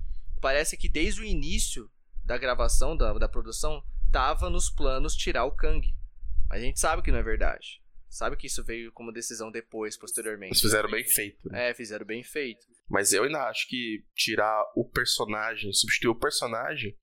Parece 0.41 0.77
que 0.77 0.89
desde 0.89 1.21
o 1.21 1.25
início 1.25 1.89
da 2.23 2.37
gravação, 2.37 2.95
da, 2.95 3.13
da 3.13 3.29
produção, 3.29 3.83
tava 4.11 4.49
nos 4.49 4.69
planos 4.69 5.15
tirar 5.15 5.45
o 5.45 5.51
Kang. 5.51 5.93
A 6.49 6.59
gente 6.59 6.79
sabe 6.79 7.01
que 7.01 7.11
não 7.11 7.19
é 7.19 7.23
verdade. 7.23 7.81
Sabe 8.09 8.37
que 8.37 8.47
isso 8.47 8.63
veio 8.63 8.91
como 8.91 9.11
decisão 9.11 9.51
depois, 9.51 9.97
posteriormente. 9.97 10.51
Eles 10.51 10.61
fizeram 10.61 10.89
bem 10.89 11.03
feito. 11.03 11.49
Né? 11.49 11.69
É, 11.69 11.73
fizeram 11.73 12.05
bem 12.05 12.23
feito. 12.23 12.65
Mas 12.89 13.11
eu 13.11 13.23
ainda 13.23 13.49
acho 13.49 13.67
que 13.67 14.05
tirar 14.15 14.63
o 14.75 14.87
personagem, 14.87 15.73
substituir 15.73 16.11
o 16.11 16.19
personagem, 16.19 16.97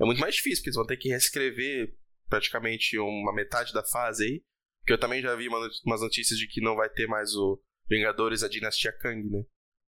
é 0.00 0.04
muito 0.04 0.20
mais 0.20 0.34
difícil, 0.34 0.58
porque 0.58 0.70
eles 0.70 0.76
vão 0.76 0.86
ter 0.86 0.96
que 0.96 1.08
reescrever 1.08 1.94
praticamente 2.28 2.98
uma 2.98 3.34
metade 3.34 3.72
da 3.72 3.84
fase 3.84 4.24
aí. 4.24 4.44
Porque 4.80 4.92
eu 4.92 5.00
também 5.00 5.22
já 5.22 5.34
vi 5.34 5.48
umas 5.48 6.00
notícias 6.00 6.38
de 6.38 6.46
que 6.46 6.60
não 6.60 6.76
vai 6.76 6.88
ter 6.90 7.06
mais 7.06 7.34
o 7.34 7.62
Vingadores 7.88 8.42
a 8.42 8.48
Dinastia 8.48 8.92
Kang, 8.92 9.28
né? 9.28 9.44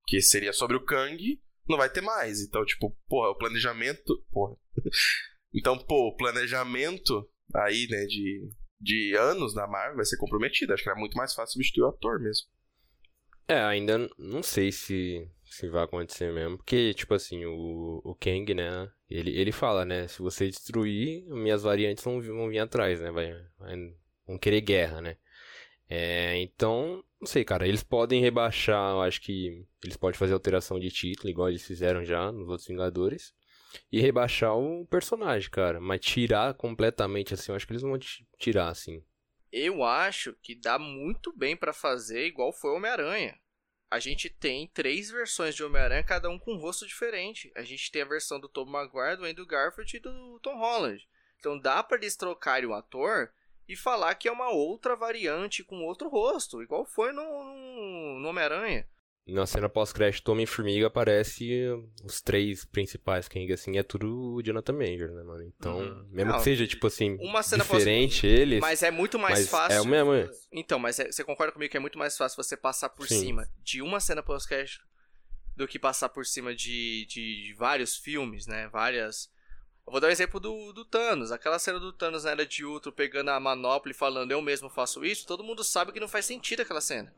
Que 0.06 0.20
seria 0.20 0.52
sobre 0.52 0.76
o 0.76 0.85
Kang, 0.85 1.42
não 1.68 1.76
vai 1.76 1.90
ter 1.90 2.00
mais. 2.00 2.40
Então, 2.40 2.64
tipo, 2.64 2.96
porra, 3.08 3.30
o 3.30 3.37
planejamento. 3.37 4.25
Porra. 4.30 4.56
então, 5.52 5.76
pô, 5.78 6.08
o 6.08 6.16
planejamento 6.16 7.28
aí, 7.54 7.87
né, 7.88 8.04
de, 8.06 8.49
de 8.80 9.14
anos 9.16 9.54
da 9.54 9.66
Marvel 9.66 9.97
vai 9.97 10.04
ser 10.04 10.16
comprometido. 10.16 10.73
Acho 10.73 10.83
que 10.83 10.88
era 10.88 10.99
muito 10.99 11.16
mais 11.16 11.35
fácil 11.35 11.54
substituir 11.54 11.85
o 11.85 11.88
ator 11.88 12.21
mesmo. 12.21 12.47
É, 13.49 13.61
ainda 13.61 14.11
não 14.18 14.42
sei 14.42 14.73
se, 14.73 15.28
se 15.45 15.68
vai 15.68 15.85
acontecer 15.85 16.33
mesmo. 16.33 16.56
Porque, 16.56 16.92
tipo 16.95 17.14
assim, 17.14 17.45
o, 17.45 18.00
o 18.04 18.14
Kang, 18.14 18.52
né? 18.54 18.90
Ele, 19.09 19.30
ele 19.38 19.52
fala, 19.52 19.85
né? 19.85 20.09
Se 20.09 20.21
você 20.21 20.47
destruir, 20.47 21.25
minhas 21.28 21.62
variantes 21.62 22.02
vão, 22.02 22.21
vão 22.21 22.49
vir 22.49 22.59
atrás, 22.59 23.00
né? 23.00 23.11
Vai, 23.11 23.33
vai, 23.59 23.76
vão 24.26 24.38
querer 24.38 24.61
guerra, 24.61 25.00
né? 25.00 25.16
É, 25.88 26.37
então, 26.38 27.04
não 27.21 27.26
sei, 27.26 27.45
cara. 27.45 27.66
Eles 27.68 27.83
podem 27.83 28.21
rebaixar, 28.21 28.92
eu 28.92 29.02
acho 29.02 29.21
que 29.21 29.64
eles 29.85 29.97
podem 29.97 30.18
fazer 30.18 30.35
alteração 30.35 30.80
de 30.80 30.90
título, 30.90 31.30
igual 31.30 31.49
eles 31.49 31.64
fizeram 31.64 32.04
já 32.04 32.33
nos 32.33 32.49
outros 32.49 32.66
Vingadores. 32.66 33.33
E 33.90 34.00
rebaixar 34.00 34.56
o 34.56 34.87
personagem, 34.87 35.50
cara. 35.50 35.80
Mas 35.80 36.00
tirar 36.00 36.54
completamente, 36.54 37.35
assim, 37.35 37.52
eu 37.52 37.56
acho 37.56 37.66
que 37.66 37.73
eles 37.73 37.82
vão 37.82 37.99
tirar, 38.38 38.68
assim. 38.68 39.02
Eu 39.52 39.85
acho 39.85 40.35
que 40.42 40.55
dá 40.55 40.79
muito 40.79 41.33
bem 41.33 41.57
para 41.57 41.72
fazer 41.72 42.26
igual 42.26 42.52
foi 42.52 42.70
Homem-Aranha 42.72 43.38
a 43.90 43.98
gente 43.98 44.29
tem 44.29 44.66
três 44.68 45.11
versões 45.11 45.55
de 45.55 45.62
Homem-Aranha, 45.62 46.02
cada 46.02 46.29
um 46.29 46.38
com 46.38 46.55
um 46.55 46.59
rosto 46.59 46.87
diferente. 46.87 47.52
A 47.55 47.62
gente 47.62 47.90
tem 47.90 48.02
a 48.02 48.07
versão 48.07 48.40
do 48.40 48.48
Tom 48.48 48.64
Maguire, 48.64 49.16
do 49.16 49.24
Andrew 49.24 49.46
Garfield 49.46 49.96
e 49.96 50.00
do 50.00 50.40
Tom 50.40 50.57
Holland. 50.59 51.09
Então 51.38 51.59
dá 51.59 51.83
para 51.83 51.98
eles 51.98 52.16
trocarem 52.16 52.68
o 52.68 52.74
ator 52.74 53.33
e 53.68 53.76
falar 53.76 54.14
que 54.16 54.29
é 54.29 54.33
uma 54.33 54.50
outra 54.50 54.96
variante 54.96 55.62
com 55.62 55.85
outro 55.85 56.09
rosto, 56.09 56.62
igual 56.62 56.85
foi 56.85 57.12
no, 57.12 57.22
no 58.20 58.29
Homem-Aranha. 58.29 58.88
Na 59.26 59.44
cena 59.44 59.68
pós-crédito, 59.68 60.28
Homem-Formiga 60.30 60.86
aparece 60.86 61.66
os 62.04 62.20
três 62.20 62.64
principais 62.64 63.26
Kang, 63.26 63.52
assim, 63.52 63.76
é 63.76 63.82
tudo 63.82 64.34
o 64.34 64.42
Jonathan 64.42 64.72
Major, 64.74 65.10
né, 65.10 65.22
mano? 65.24 65.42
Então, 65.42 65.80
uhum. 65.80 66.06
mesmo 66.10 66.30
Não, 66.30 66.38
que 66.38 66.44
seja, 66.44 66.64
tipo 66.64 66.86
assim, 66.86 67.16
uma 67.20 67.42
cena 67.42 67.64
diferente 67.64 68.24
eles... 68.24 68.60
Mas 68.60 68.84
é 68.84 68.90
muito 68.92 69.18
mais 69.18 69.48
fácil... 69.48 69.78
É 69.78 69.80
o 69.80 69.84
mesmo... 69.84 70.12
Então, 70.52 70.78
mas 70.78 71.00
é, 71.00 71.10
você 71.10 71.24
concorda 71.24 71.52
comigo 71.52 71.68
que 71.68 71.76
é 71.76 71.80
muito 71.80 71.98
mais 71.98 72.16
fácil 72.16 72.40
você 72.40 72.56
passar 72.56 72.88
por 72.90 73.08
Sim. 73.08 73.18
cima 73.18 73.50
de 73.64 73.82
uma 73.82 73.98
cena 73.98 74.22
pós-crédito 74.22 74.84
do 75.56 75.66
que 75.66 75.78
passar 75.78 76.08
por 76.08 76.24
cima 76.24 76.54
de, 76.54 77.04
de, 77.06 77.46
de, 77.46 77.54
vários 77.54 77.96
filmes, 77.96 78.46
né? 78.46 78.68
Várias... 78.68 79.28
Eu 79.84 79.90
vou 79.90 80.00
dar 80.00 80.06
o 80.06 80.10
um 80.10 80.12
exemplo 80.12 80.38
do, 80.38 80.72
do 80.72 80.84
Thanos. 80.84 81.32
Aquela 81.32 81.58
cena 81.58 81.80
do 81.80 81.92
Thanos 81.92 82.22
na 82.22 82.30
Era 82.30 82.46
de 82.46 82.64
Ultron 82.64 82.92
pegando 82.92 83.30
a 83.30 83.40
manopla 83.40 83.90
e 83.90 83.94
falando 83.94 84.30
eu 84.30 84.40
mesmo 84.40 84.68
faço 84.68 85.04
isso, 85.04 85.26
todo 85.26 85.42
mundo 85.42 85.64
sabe 85.64 85.90
que 85.90 85.98
não 85.98 86.06
faz 86.06 86.26
sentido 86.26 86.62
aquela 86.62 86.80
cena. 86.80 87.12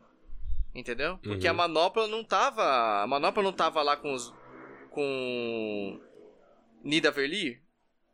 Entendeu? 0.75 1.19
Porque 1.19 1.47
uhum. 1.47 1.53
a 1.53 1.57
manopla 1.57 2.07
não 2.07 2.23
tava. 2.23 3.03
A 3.03 3.07
manopla 3.07 3.43
não 3.43 3.53
tava 3.53 3.83
lá 3.83 3.97
com 3.97 4.13
os. 4.13 4.33
com. 4.91 6.01
Nida 6.85 7.11
Verli. 7.11 7.61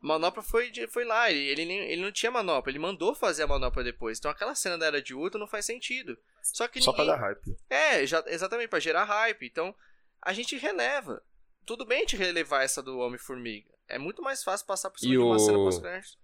A 0.03 0.07
manopla 0.07 0.43
foi, 0.43 0.71
foi 0.89 1.05
lá, 1.05 1.31
ele, 1.31 1.63
ele, 1.63 1.73
ele 1.73 2.03
não 2.03 2.13
tinha 2.13 2.31
manopla, 2.31 2.71
ele 2.71 2.79
mandou 2.79 3.15
fazer 3.15 3.43
a 3.43 3.47
manopla 3.47 3.83
depois. 3.83 4.19
Então 4.19 4.31
aquela 4.31 4.55
cena 4.55 4.77
da 4.77 4.87
Era 4.87 5.03
de 5.03 5.15
Ultron 5.15 5.41
não 5.41 5.47
faz 5.47 5.65
sentido. 5.65 6.17
Só 6.43 6.69
que 6.69 6.81
Só 6.81 6.91
ninguém... 6.93 7.07
pra 7.07 7.17
dar 7.17 7.21
hype. 7.21 7.57
É, 7.71 8.07
já, 8.07 8.23
exatamente, 8.27 8.69
pra 8.69 8.81
gerar 8.81 9.05
hype. 9.05 9.47
Então 9.47 9.75
a 10.21 10.33
gente 10.33 10.57
releva. 10.57 11.23
Tudo 11.65 11.87
bem 11.87 12.05
te 12.05 12.17
relevar 12.17 12.63
essa 12.63 12.83
do 12.83 12.99
Homem-Formiga. 12.99 13.69
É 13.89 13.99
muito 13.99 14.23
mais 14.23 14.45
fácil 14.45 14.67
passar 14.67 14.91
por 14.91 14.99
cima 14.99 15.15
e 15.15 15.17
de 15.17 15.23
uma 15.23 15.37
o... 15.37 15.39
cena 15.39 15.59
pós-crédito. 15.59 16.19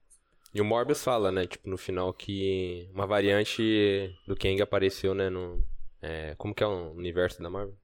E 0.52 0.60
o 0.60 0.64
Morbius 0.64 1.02
fala, 1.02 1.30
né, 1.30 1.46
tipo, 1.46 1.68
no 1.70 1.78
final 1.78 2.12
que 2.12 2.90
uma 2.92 3.06
variante 3.06 4.12
do 4.26 4.36
Kang 4.36 4.60
apareceu, 4.60 5.14
né, 5.14 5.30
no, 5.30 5.64
é, 6.02 6.34
como 6.36 6.54
que 6.54 6.62
é 6.62 6.66
o 6.66 6.92
universo 6.92 7.42
da 7.42 7.50
Marvel? 7.50 7.76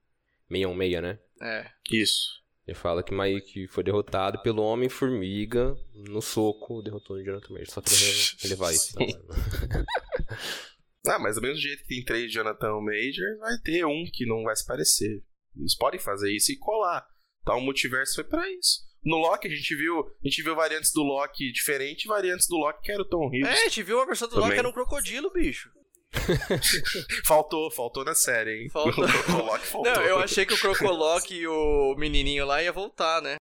616, 0.51 1.03
né? 1.03 1.19
É. 1.41 1.71
Isso. 1.91 2.45
Ele 2.67 2.77
fala 2.77 3.03
que 3.03 3.15
Mike 3.15 3.69
foi 3.69 3.85
derrotado 3.85 4.43
pelo 4.43 4.63
Homem-Formiga 4.63 5.77
no 5.95 6.21
soco, 6.21 6.83
derrotou 6.83 7.17
o 7.17 7.23
Jonathan 7.23 7.53
Major. 7.53 7.71
Só 7.71 7.81
pra 7.81 7.93
relevar 8.43 8.73
isso. 8.73 8.97
ah, 11.07 11.19
mas 11.21 11.37
do 11.37 11.43
mesmo 11.43 11.59
jeito 11.59 11.83
que 11.83 11.89
tem 11.89 12.05
três 12.05 12.33
Jonathan 12.33 12.81
Major, 12.81 13.39
vai 13.39 13.57
ter 13.63 13.87
um 13.87 14.05
que 14.13 14.27
não 14.27 14.43
vai 14.43 14.57
se 14.57 14.67
parecer. 14.67 15.23
Eles 15.57 15.77
podem 15.77 16.01
fazer 16.01 16.35
isso 16.35 16.51
e 16.51 16.57
colar. 16.57 17.07
Tá, 17.45 17.55
o 17.55 17.61
multiverso 17.61 18.17
foi 18.17 18.25
para 18.25 18.51
isso. 18.51 18.85
No 19.05 19.19
Loki 19.19 19.47
a 19.47 19.51
gente 19.51 19.77
viu, 19.77 20.01
a 20.01 20.29
gente 20.29 20.43
viu 20.43 20.57
variantes 20.57 20.91
do 20.93 21.05
Loki 21.05 21.53
diferente 21.53 22.07
e 22.07 22.09
variantes 22.09 22.49
do 22.49 22.57
Loki 22.57 22.83
que 22.83 22.91
era 22.91 23.03
o 23.03 23.05
Tom 23.05 23.31
Hiddleston. 23.33 23.57
É, 23.57 23.61
a 23.61 23.69
gente 23.69 23.83
viu 23.85 23.99
uma 23.99 24.07
versão 24.07 24.27
do 24.27 24.35
Também. 24.35 24.49
Loki 24.49 24.55
que 24.55 24.59
era 24.59 24.69
um 24.69 24.73
crocodilo, 24.73 25.33
bicho. 25.33 25.71
faltou, 27.25 27.71
faltou 27.71 28.05
na 28.05 28.15
série, 28.15 28.63
hein? 28.63 28.71
Faltou. 28.71 29.05
O 29.05 29.59
faltou. 29.59 29.83
Não, 29.83 30.03
eu 30.03 30.19
achei 30.19 30.47
que 30.47 30.55
o 30.55 30.59
Crocolock 30.59 31.35
e 31.35 31.47
o 31.47 31.95
menininho 31.97 32.47
lá 32.47 32.63
ia 32.63 32.73
voltar, 32.73 33.21
né? 33.21 33.37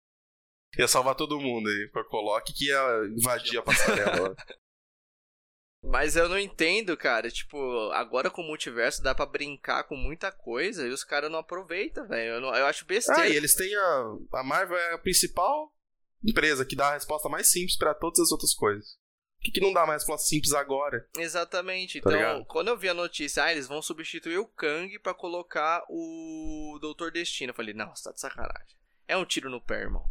Ia 0.78 0.86
salvar 0.86 1.14
todo 1.14 1.40
mundo 1.40 1.68
aí. 1.68 1.86
O 1.86 1.92
Crocolock 1.92 2.52
que 2.52 2.66
ia 2.66 3.04
invadir 3.16 3.58
a 3.58 3.62
passarela. 3.62 4.36
Mas 5.82 6.14
eu 6.14 6.28
não 6.28 6.38
entendo, 6.38 6.96
cara. 6.96 7.30
Tipo, 7.30 7.90
agora 7.92 8.30
com 8.30 8.42
o 8.42 8.46
multiverso 8.46 9.02
dá 9.02 9.14
para 9.14 9.26
brincar 9.26 9.84
com 9.84 9.96
muita 9.96 10.30
coisa 10.30 10.86
e 10.86 10.90
os 10.90 11.02
caras 11.02 11.30
não 11.30 11.38
aproveitam, 11.38 12.06
velho. 12.06 12.34
Eu, 12.34 12.54
eu 12.54 12.66
acho 12.66 12.84
besteira. 12.84 13.22
Ah, 13.22 13.28
e 13.28 13.34
eles 13.34 13.54
têm 13.54 13.74
a. 13.74 14.16
A 14.34 14.44
Marvel 14.44 14.76
é 14.76 14.94
a 14.94 14.98
principal 14.98 15.72
empresa 16.22 16.66
que 16.66 16.76
dá 16.76 16.90
a 16.90 16.94
resposta 16.94 17.28
mais 17.30 17.50
simples 17.50 17.76
para 17.76 17.94
todas 17.94 18.20
as 18.20 18.30
outras 18.30 18.52
coisas. 18.52 18.99
Que, 19.40 19.50
que 19.50 19.60
não 19.60 19.72
dá 19.72 19.86
mais 19.86 20.02
resposta 20.02 20.26
simples 20.26 20.52
agora? 20.52 21.08
Exatamente. 21.16 22.00
Tá 22.00 22.10
então, 22.10 22.12
ligado? 22.12 22.44
quando 22.44 22.68
eu 22.68 22.76
vi 22.76 22.88
a 22.88 22.94
notícia, 22.94 23.44
ah, 23.44 23.52
eles 23.52 23.66
vão 23.66 23.80
substituir 23.80 24.38
o 24.38 24.46
Kang 24.46 24.98
para 24.98 25.14
colocar 25.14 25.84
o 25.88 26.78
Doutor 26.80 27.10
Destino. 27.10 27.50
Eu 27.50 27.54
falei, 27.54 27.72
não, 27.72 27.94
você 27.94 28.04
tá 28.04 28.12
de 28.12 28.20
sacanagem. 28.20 28.76
É 29.08 29.16
um 29.16 29.24
tiro 29.24 29.48
no 29.48 29.60
pé, 29.60 29.80
irmão. 29.80 30.04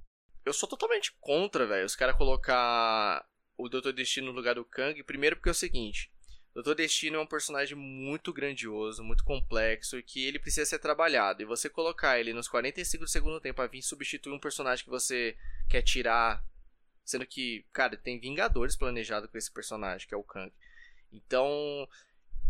Eu 0.43 0.53
sou 0.53 0.67
totalmente 0.67 1.15
contra, 1.19 1.67
velho, 1.67 1.85
os 1.85 1.95
caras 1.95 2.17
colocar 2.17 3.23
o 3.55 3.69
Doutor 3.69 3.93
Destino 3.93 4.27
no 4.27 4.33
lugar 4.33 4.55
do 4.55 4.65
Kang. 4.65 5.03
Primeiro 5.03 5.35
porque 5.35 5.49
é 5.49 5.51
o 5.51 5.55
seguinte. 5.55 6.11
Doutor 6.53 6.75
Destino 6.75 7.17
é 7.17 7.21
um 7.21 7.27
personagem 7.27 7.77
muito 7.77 8.33
grandioso, 8.33 9.03
muito 9.03 9.23
complexo 9.23 9.97
e 9.97 10.03
que 10.03 10.25
ele 10.25 10.39
precisa 10.39 10.65
ser 10.65 10.79
trabalhado. 10.79 11.41
E 11.41 11.45
você 11.45 11.69
colocar 11.69 12.19
ele 12.19 12.33
nos 12.33 12.47
45 12.47 13.03
do 13.03 13.09
segundo 13.09 13.39
tempo 13.39 13.57
para 13.57 13.69
vir 13.69 13.81
substituir 13.81 14.33
um 14.33 14.39
personagem 14.39 14.83
que 14.83 14.89
você 14.89 15.37
quer 15.69 15.83
tirar 15.83 16.43
Sendo 17.10 17.26
que, 17.26 17.65
cara, 17.74 17.98
tem 17.98 18.19
Vingadores 18.19 18.76
planejado 18.76 19.28
com 19.28 19.36
esse 19.36 19.52
personagem, 19.52 20.08
que 20.08 20.13
é 20.13 20.17
o 20.17 20.22
Kang. 20.22 20.54
Então, 21.12 21.89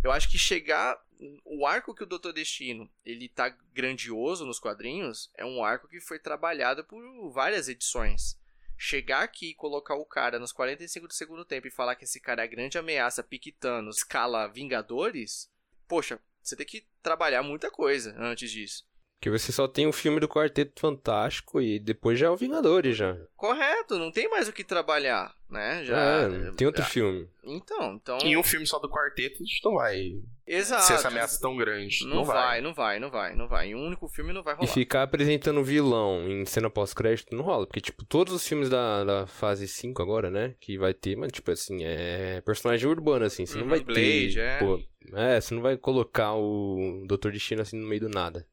eu 0.04 0.12
acho 0.12 0.30
que 0.30 0.38
chegar 0.38 1.02
o 1.46 1.66
arco 1.66 1.96
que 1.96 2.04
o 2.04 2.06
Doutor 2.06 2.34
Destino 2.34 2.92
ele 3.06 3.30
tá 3.30 3.48
grandioso 3.74 4.46
nos 4.46 4.60
quadrinhos 4.60 5.32
é 5.38 5.46
um 5.46 5.64
arco 5.64 5.88
que 5.88 6.02
foi 6.02 6.20
trabalhado 6.20 6.84
por 6.84 7.00
várias 7.32 7.70
edições. 7.70 8.38
Chegar 8.78 9.24
aqui 9.24 9.52
e 9.52 9.56
colocar 9.56 9.96
o 9.96 10.06
cara 10.06 10.38
nos 10.38 10.52
45 10.52 11.08
do 11.08 11.14
segundo 11.14 11.46
tempo 11.46 11.66
e 11.66 11.72
falar 11.72 11.96
que 11.96 12.04
esse 12.04 12.20
cara 12.20 12.42
é 12.42 12.44
a 12.44 12.50
grande 12.50 12.78
ameaça 12.78 13.24
piquitano, 13.24 13.90
escala 13.90 14.50
Vingadores, 14.50 15.50
poxa, 15.88 16.20
você 16.44 16.58
tem 16.58 16.66
que 16.66 16.86
trabalhar 17.02 17.44
muita 17.44 17.72
coisa 17.72 18.14
antes 18.20 18.52
disso. 18.52 18.86
Que 19.22 19.30
você 19.30 19.52
só 19.52 19.68
tem 19.68 19.86
o 19.86 19.92
filme 19.92 20.18
do 20.20 20.30
Quarteto 20.30 20.80
Fantástico 20.80 21.60
e 21.60 21.78
depois 21.78 22.18
já 22.18 22.28
é 22.28 22.30
o 22.30 22.38
Vingadores 22.38 22.96
já. 22.96 23.18
Correto, 23.36 24.00
não 24.00 24.12
tem 24.12 24.30
mais 24.30 24.48
o 24.48 24.54
que 24.54 24.64
trabalhar, 24.64 25.36
né? 25.50 25.84
Já 25.84 25.98
é, 25.98 26.52
tem 26.56 26.66
outro 26.66 26.82
já. 26.84 26.88
filme. 26.88 27.28
Então, 27.44 27.96
então. 27.96 28.18
Em 28.20 28.38
um 28.38 28.44
filme 28.44 28.66
só 28.66 28.80
do 28.80 28.90
quarteto, 28.90 29.44
a 29.44 29.46
gente 29.46 29.60
não 29.66 29.74
vai 29.74 30.12
Exato. 30.48 30.84
ser 30.84 30.94
essa 30.94 31.10
ameaça 31.10 31.38
tão 31.42 31.58
grande. 31.58 32.06
Não, 32.08 32.24
vai. 32.24 32.62
não 32.62 32.74
vai, 32.74 32.98
não 33.00 33.12
vai, 33.12 33.36
não 33.36 33.48
vai. 33.50 33.68
Em 33.68 33.76
um 33.76 33.86
único 33.88 34.08
filme 34.08 34.32
não 34.32 34.42
vai 34.42 34.54
E 34.54 34.58
rolar. 34.60 34.72
ficar 34.72 35.04
apresentando 35.04 35.62
vilão 35.66 36.26
em 36.26 36.46
cena 36.46 36.70
pós-crédito 36.70 37.36
não 37.36 37.44
rola. 37.44 37.66
Porque, 37.68 37.82
tipo, 37.82 38.06
todos 38.06 38.34
os 38.34 38.48
filmes 38.48 38.70
da, 38.70 39.04
da 39.04 39.28
fase 39.28 39.68
5 39.68 40.02
agora, 40.02 40.32
né? 40.32 40.56
Que 40.62 40.78
vai 40.78 40.94
ter, 40.94 41.18
mas, 41.18 41.34
tipo 41.34 41.52
assim, 41.52 41.84
é 41.84 42.40
personagem 42.46 42.88
urbano, 42.88 43.26
assim. 43.26 43.46
Você 43.46 43.56
não 43.58 43.64
Uhum, 43.64 43.70
vai 43.70 43.80
Blade, 43.82 44.34
ter. 44.36 44.40
é. 44.40 44.60
Pô, 44.60 44.80
é, 45.14 45.42
você 45.42 45.54
não 45.54 45.62
vai 45.62 45.76
colocar 45.76 46.36
o 46.36 47.04
Doutor 47.06 47.34
Destino 47.34 47.62
assim 47.62 47.78
no 47.78 47.86
meio 47.88 48.00
do 48.02 48.10
nada. 48.10 48.48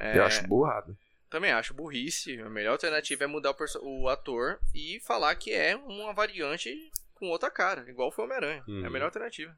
É, 0.00 0.18
Eu 0.18 0.24
acho 0.24 0.46
burrado. 0.46 0.96
Também 1.28 1.52
acho 1.52 1.74
burrice. 1.74 2.40
A 2.40 2.50
melhor 2.50 2.72
alternativa 2.72 3.22
é 3.24 3.26
mudar 3.26 3.52
o, 3.52 4.02
o 4.02 4.08
ator 4.08 4.58
e 4.74 4.98
falar 5.06 5.34
que 5.36 5.52
é 5.52 5.76
uma 5.76 6.12
variante 6.12 6.74
com 7.14 7.26
outra 7.28 7.50
cara, 7.50 7.88
igual 7.88 8.10
foi 8.10 8.24
Homem-Aranha. 8.24 8.64
É 8.66 8.70
a 8.70 8.72
Uhum. 8.74 8.90
melhor 8.90 9.04
alternativa. 9.06 9.56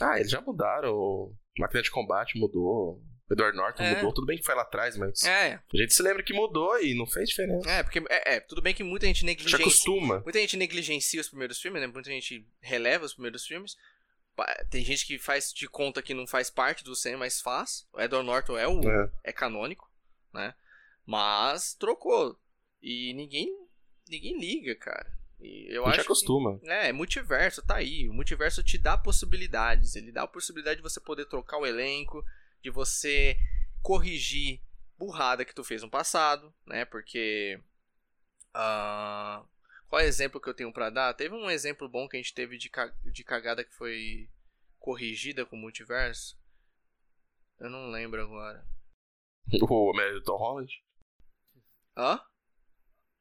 Ah, 0.00 0.18
eles 0.18 0.30
já 0.30 0.40
mudaram. 0.40 0.94
O 0.94 1.34
Máquina 1.58 1.82
de 1.82 1.90
Combate 1.90 2.38
mudou. 2.38 3.02
O 3.28 3.32
Edward 3.32 3.56
Norton 3.56 3.82
É. 3.82 3.94
mudou. 3.96 4.12
Tudo 4.12 4.26
bem 4.26 4.38
que 4.38 4.44
foi 4.44 4.54
lá 4.54 4.62
atrás, 4.62 4.96
mas. 4.96 5.22
É, 5.24 5.54
A 5.72 5.76
gente 5.76 5.92
se 5.94 6.02
lembra 6.02 6.22
que 6.22 6.32
mudou 6.32 6.80
e 6.80 6.94
não 6.94 7.06
fez 7.06 7.28
diferença. 7.30 7.68
é, 7.70 7.82
porque 7.82 7.98
é, 8.08 8.34
é, 8.36 8.40
tudo 8.40 8.60
bem 8.62 8.74
que 8.74 8.82
muita 8.84 9.06
gente 9.06 9.20
Já 9.20 9.26
negligencia. 9.26 9.58
acostuma. 9.66 10.20
Muita 10.20 10.38
gente 10.38 10.56
negligencia 10.56 11.20
os 11.20 11.28
primeiros 11.28 11.60
filmes, 11.60 11.80
né? 11.80 11.86
Muita 11.88 12.10
gente 12.10 12.46
releva 12.60 13.04
os 13.04 13.12
primeiros 13.14 13.44
filmes. 13.46 13.76
Tem 14.70 14.82
gente 14.84 15.06
que 15.06 15.18
faz 15.18 15.52
de 15.52 15.68
conta 15.68 16.00
que 16.02 16.14
não 16.14 16.26
faz 16.26 16.48
parte 16.50 16.82
do 16.82 16.94
cinema, 16.96 17.20
mas 17.24 17.40
faz. 17.40 17.86
O 17.92 18.00
Edward 18.00 18.26
Norton 18.26 18.56
é 18.56 18.66
o 18.66 18.80
É. 18.88 19.10
é 19.24 19.32
canônico, 19.32 19.90
né? 20.32 20.54
Mas 21.04 21.74
trocou. 21.74 22.38
E 22.82 23.12
ninguém 23.14 23.48
ninguém 24.08 24.38
liga, 24.40 24.74
cara. 24.76 25.12
E 25.40 25.66
eu 25.74 25.84
A 25.84 25.90
gente 25.90 26.00
acho 26.00 26.06
que- 26.06 26.12
acostuma. 26.12 26.58
É, 26.64 26.90
multiverso, 26.92 27.62
tá 27.62 27.76
aí. 27.76 28.08
O 28.08 28.12
multiverso 28.14 28.62
te 28.62 28.76
dá 28.78 28.96
possibilidades. 28.96 29.94
Ele 29.96 30.10
dá 30.12 30.22
a 30.22 30.28
possibilidade 30.28 30.76
de 30.78 30.82
você 30.82 31.00
poder 31.00 31.26
trocar 31.26 31.58
o 31.58 31.66
elenco, 31.66 32.24
de 32.62 32.70
você 32.70 33.36
corrigir 33.82 34.60
burrada 34.98 35.44
que 35.44 35.54
tu 35.54 35.62
fez 35.64 35.82
no 35.82 35.90
passado, 35.90 36.52
né? 36.66 36.84
Porque. 36.84 37.60
ah, 38.54 39.42
qual 39.90 40.00
é 40.00 40.04
o 40.04 40.06
exemplo 40.06 40.40
que 40.40 40.48
eu 40.48 40.54
tenho 40.54 40.72
pra 40.72 40.88
dar? 40.88 41.12
Teve 41.14 41.34
um 41.34 41.50
exemplo 41.50 41.88
bom 41.88 42.08
que 42.08 42.16
a 42.16 42.20
gente 42.20 42.32
teve 42.32 42.56
de, 42.56 42.70
de 43.12 43.24
cagada 43.24 43.64
que 43.64 43.74
foi 43.74 44.30
corrigida 44.78 45.44
com 45.44 45.56
o 45.56 45.58
multiverso. 45.58 46.38
Eu 47.58 47.68
não 47.68 47.90
lembro 47.90 48.22
agora. 48.22 48.64
O 49.68 49.90
Homem-Aranha 49.90 50.20
do 50.20 50.24
Tom 50.24 50.36
Holland. 50.36 50.72
Hã? 51.96 52.20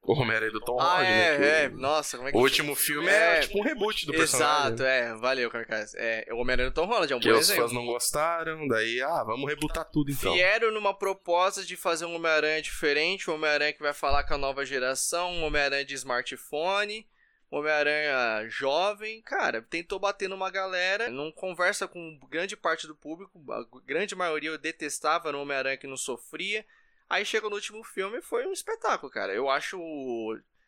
O 0.02 0.14
Homem-Aranha 0.14 0.52
do 0.52 0.62
Tom 0.62 0.80
Ah, 0.80 0.84
Holland, 0.96 1.10
né? 1.10 1.36
é, 1.62 1.64
é. 1.66 1.68
o- 1.68 1.78
Nossa, 1.78 2.18
como 2.18 2.30
é 2.30 2.32
que 2.32 2.38
O 2.38 2.42
último 2.42 2.74
filme 2.76 3.08
é, 3.10 3.38
É, 3.38 3.40
tipo 3.42 3.60
um 3.60 3.62
reboot 3.62 4.06
do 4.08 4.14
personagem. 4.14 4.68
Exato, 4.74 4.84
é. 4.84 5.14
Valeu, 5.18 5.52
Carcas. 5.52 5.94
É, 5.96 6.26
o 6.32 6.38
Homem-Aranha 6.38 6.70
do 6.72 6.74
Tom 6.74 6.86
Holland 6.86 7.12
é 7.14 7.16
um 7.16 7.20
Que 7.20 7.30
bom 7.32 7.38
os 7.38 7.42
exemplo. 7.50 7.64
fãs 7.64 7.74
não 7.74 7.86
gostaram, 7.86 8.68
daí, 8.68 9.02
ah, 9.02 9.24
vamos 9.24 9.48
rebutar 9.48 9.86
tudo 9.92 10.10
então. 10.10 10.34
Vieram 10.34 10.72
numa 10.72 10.94
proposta 10.98 11.64
de 11.64 11.76
fazer 11.76 12.06
um 12.06 12.16
Homem-Aranha 12.16 12.62
diferente, 12.62 13.30
um 13.30 13.36
Homem-Aranha 13.36 13.74
que 13.74 13.84
vai 13.84 13.94
falar 13.94 14.24
com 14.24 14.34
a 14.34 14.38
nova 14.38 14.66
geração, 14.66 15.32
um 15.32 15.44
Homem-Aranha 15.44 15.86
de 15.86 15.94
smartphone, 15.96 17.06
um 17.52 17.58
Homem-Aranha 17.60 18.48
jovem. 18.50 19.22
Cara, 19.22 19.62
tentou 19.62 20.00
bater 20.00 20.28
numa 20.30 20.50
galera, 20.50 21.10
não 21.10 21.32
conversa 21.32 21.88
com 21.88 22.18
grande 22.30 22.56
parte 22.58 22.88
do 22.88 22.96
público, 22.96 23.40
a 23.52 23.64
grande 23.86 24.16
maioria 24.16 24.50
eu 24.50 24.58
detestava 24.58 25.32
no 25.32 25.42
Homem-Aranha 25.42 25.78
que 25.78 25.86
não 25.88 25.98
sofria. 25.98 26.66
Aí 27.10 27.26
chegou 27.26 27.50
no 27.50 27.56
último 27.56 27.84
filme 27.84 28.22
foi 28.22 28.46
um 28.46 28.54
espetáculo, 28.54 29.12
cara. 29.12 29.34
Eu 29.34 29.50
acho 29.50 29.80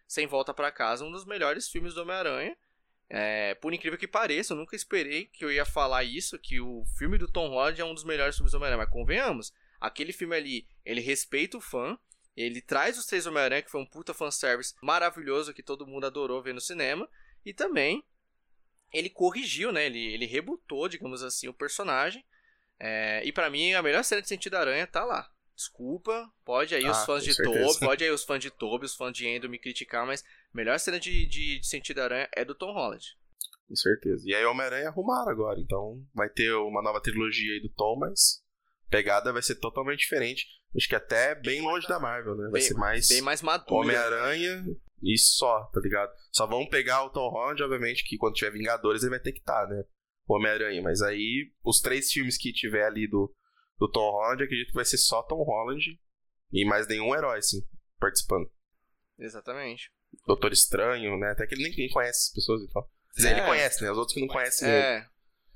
Sem 0.08 0.26
Volta 0.26 0.54
Pra 0.54 0.72
Casa 0.72 1.06
um 1.06 1.12
dos 1.12 1.24
melhores 1.24 1.70
filmes 1.70 1.94
do 1.94 2.02
Homem-Aranha. 2.02 2.58
É, 3.14 3.56
por 3.56 3.74
incrível 3.74 4.00
que 4.00 4.08
pareça, 4.08 4.54
eu 4.54 4.58
nunca 4.58 4.76
esperei 4.76 5.26
que 5.26 5.44
eu 5.44 5.52
ia 5.52 5.66
falar 5.66 6.04
isso, 6.04 6.40
que 6.40 6.62
o 6.62 6.86
filme 6.98 7.18
do 7.18 7.30
Tom 7.30 7.50
Holland 7.50 7.80
é 7.80 7.86
um 7.86 7.94
dos 7.94 8.06
melhores 8.06 8.38
filmes 8.38 8.54
do 8.54 8.56
Homem-Aranha, 8.56 8.86
mas 8.86 8.94
convenhamos, 8.94 9.54
aquele 9.82 10.14
filme 10.14 10.34
ali, 10.34 10.66
ele 10.86 11.02
respeita 11.02 11.58
o 11.58 11.62
fã, 11.62 12.00
ele 12.38 12.62
traz 12.62 12.98
os 12.98 13.06
três 13.06 13.26
Homem-Aranha, 13.26 13.64
que 13.64 13.70
foi 13.70 13.82
um 13.82 13.86
puta 13.86 14.14
fanservice 14.14 14.76
maravilhoso 14.82 15.54
que 15.54 15.62
todo 15.62 15.86
mundo 15.86 16.06
adorou 16.06 16.42
ver 16.42 16.54
no 16.54 16.62
cinema, 16.62 17.08
e 17.46 17.54
também 17.54 18.02
ele 18.94 19.10
corrigiu, 19.10 19.74
né, 19.74 19.88
ele, 19.88 20.14
ele 20.14 20.26
rebutou, 20.26 20.88
digamos 20.88 21.22
assim, 21.22 21.50
o 21.50 21.54
personagem, 21.54 22.26
é, 22.80 23.22
e 23.26 23.32
pra 23.34 23.50
mim 23.50 23.74
a 23.74 23.82
melhor 23.82 24.06
cena 24.06 24.22
de 24.22 24.30
Sentido 24.30 24.56
Aranha 24.56 24.88
tá 24.88 25.04
lá. 25.04 25.30
Desculpa, 25.56 26.30
pode 26.46 26.74
aí 26.74 26.84
os 26.90 26.98
Ah, 26.98 27.06
fãs 27.06 27.24
com 27.24 27.30
de 27.30 27.36
certeza. 27.36 27.66
Toby, 27.74 27.80
pode 27.86 28.04
aí 28.04 28.10
os 28.12 28.24
fãs 28.24 28.40
de 28.40 28.50
Toby, 28.52 28.86
os 28.86 28.96
fãs 28.96 29.14
de 29.14 29.28
Endo 29.28 29.50
me 29.50 29.60
criticar, 29.60 30.06
mas 30.08 30.24
melhor 30.54 30.80
cena 30.80 31.00
de, 31.00 31.26
de, 31.26 31.60
de 31.60 31.68
Sentido 31.68 32.00
Aranha 32.00 32.28
é 32.36 32.44
do 32.44 32.56
Tom 32.56 32.74
Holland. 32.74 33.06
Com 33.68 33.76
certeza. 33.76 34.24
E 34.26 34.34
aí 34.36 34.44
Homem-Aranha 34.46 34.90
arrumaram 34.90 35.32
agora, 35.32 35.60
então 35.60 36.04
vai 36.14 36.30
ter 36.30 36.52
uma 36.54 36.82
nova 36.82 37.00
trilogia 37.02 37.54
aí 37.54 37.62
do 37.62 37.70
Tom, 37.70 37.98
mas 38.00 38.42
a 38.88 38.90
pegada 38.92 39.32
vai 39.32 39.42
ser 39.42 39.56
totalmente 39.56 40.00
diferente. 40.00 40.46
Acho 40.76 40.88
que 40.88 40.96
até 40.96 41.36
bem 41.36 41.62
longe 41.62 41.88
da 41.88 42.00
Marvel, 42.00 42.36
né? 42.36 42.44
Vai 42.44 42.54
Bem- 42.54 42.62
ser 42.62 42.74
mais 42.76 43.08
Bem 43.08 43.22
mais 43.22 43.42
maduro. 43.42 43.76
Homem-Aranha 43.82 44.64
e 45.04 45.18
só, 45.18 45.66
tá 45.74 45.80
ligado? 45.80 46.12
Só 46.32 46.46
vão 46.48 46.66
pegar 46.68 47.04
o 47.04 47.10
Tom 47.10 47.30
Holland, 47.30 47.62
obviamente, 47.64 48.04
que 48.06 48.18
quando 48.18 48.36
tiver 48.36 48.52
Vingadores 48.52 49.04
ele 49.04 49.10
vai 49.12 49.20
ter 49.20 49.32
que 49.32 49.40
estar, 49.40 49.68
né? 49.68 49.84
O 50.28 50.36
Homem-Aranha. 50.36 50.82
Mas 50.82 51.02
aí, 51.02 51.52
os 51.64 51.80
três 51.82 52.12
filmes 52.12 52.38
que 52.38 52.54
tiver 52.54 52.86
ali 52.86 53.08
do, 53.08 53.34
do 53.82 53.90
Tom 53.92 54.12
Holland, 54.12 54.44
acredito 54.44 54.68
que 54.68 54.76
vai 54.76 54.86
ser 54.86 55.00
só 55.00 55.24
Tom 55.24 55.42
Holland 55.44 56.00
e 56.54 56.64
mais 56.66 56.88
nenhum 56.88 57.16
herói, 57.16 57.40
assim, 57.40 57.66
participando. 58.00 58.48
Exatamente. 59.18 59.92
Doutor 60.28 60.52
Estranho, 60.52 61.18
né? 61.18 61.32
Até 61.32 61.48
que 61.48 61.56
ele 61.56 61.64
nem, 61.64 61.76
nem 61.76 61.90
conhece 61.90 62.28
as 62.30 62.34
pessoas, 62.34 62.62
então. 62.62 62.84
Quer 63.16 63.22
dizer, 63.22 63.30
É. 63.30 63.32
ele 63.40 63.48
conhece, 63.48 63.84
né? 63.84 63.92
Os 63.92 63.98
outros 63.98 64.14
que 64.14 64.22
não 64.22 64.28
conhecem 64.28 64.68
ele. 64.68 64.78
É. 64.78 65.08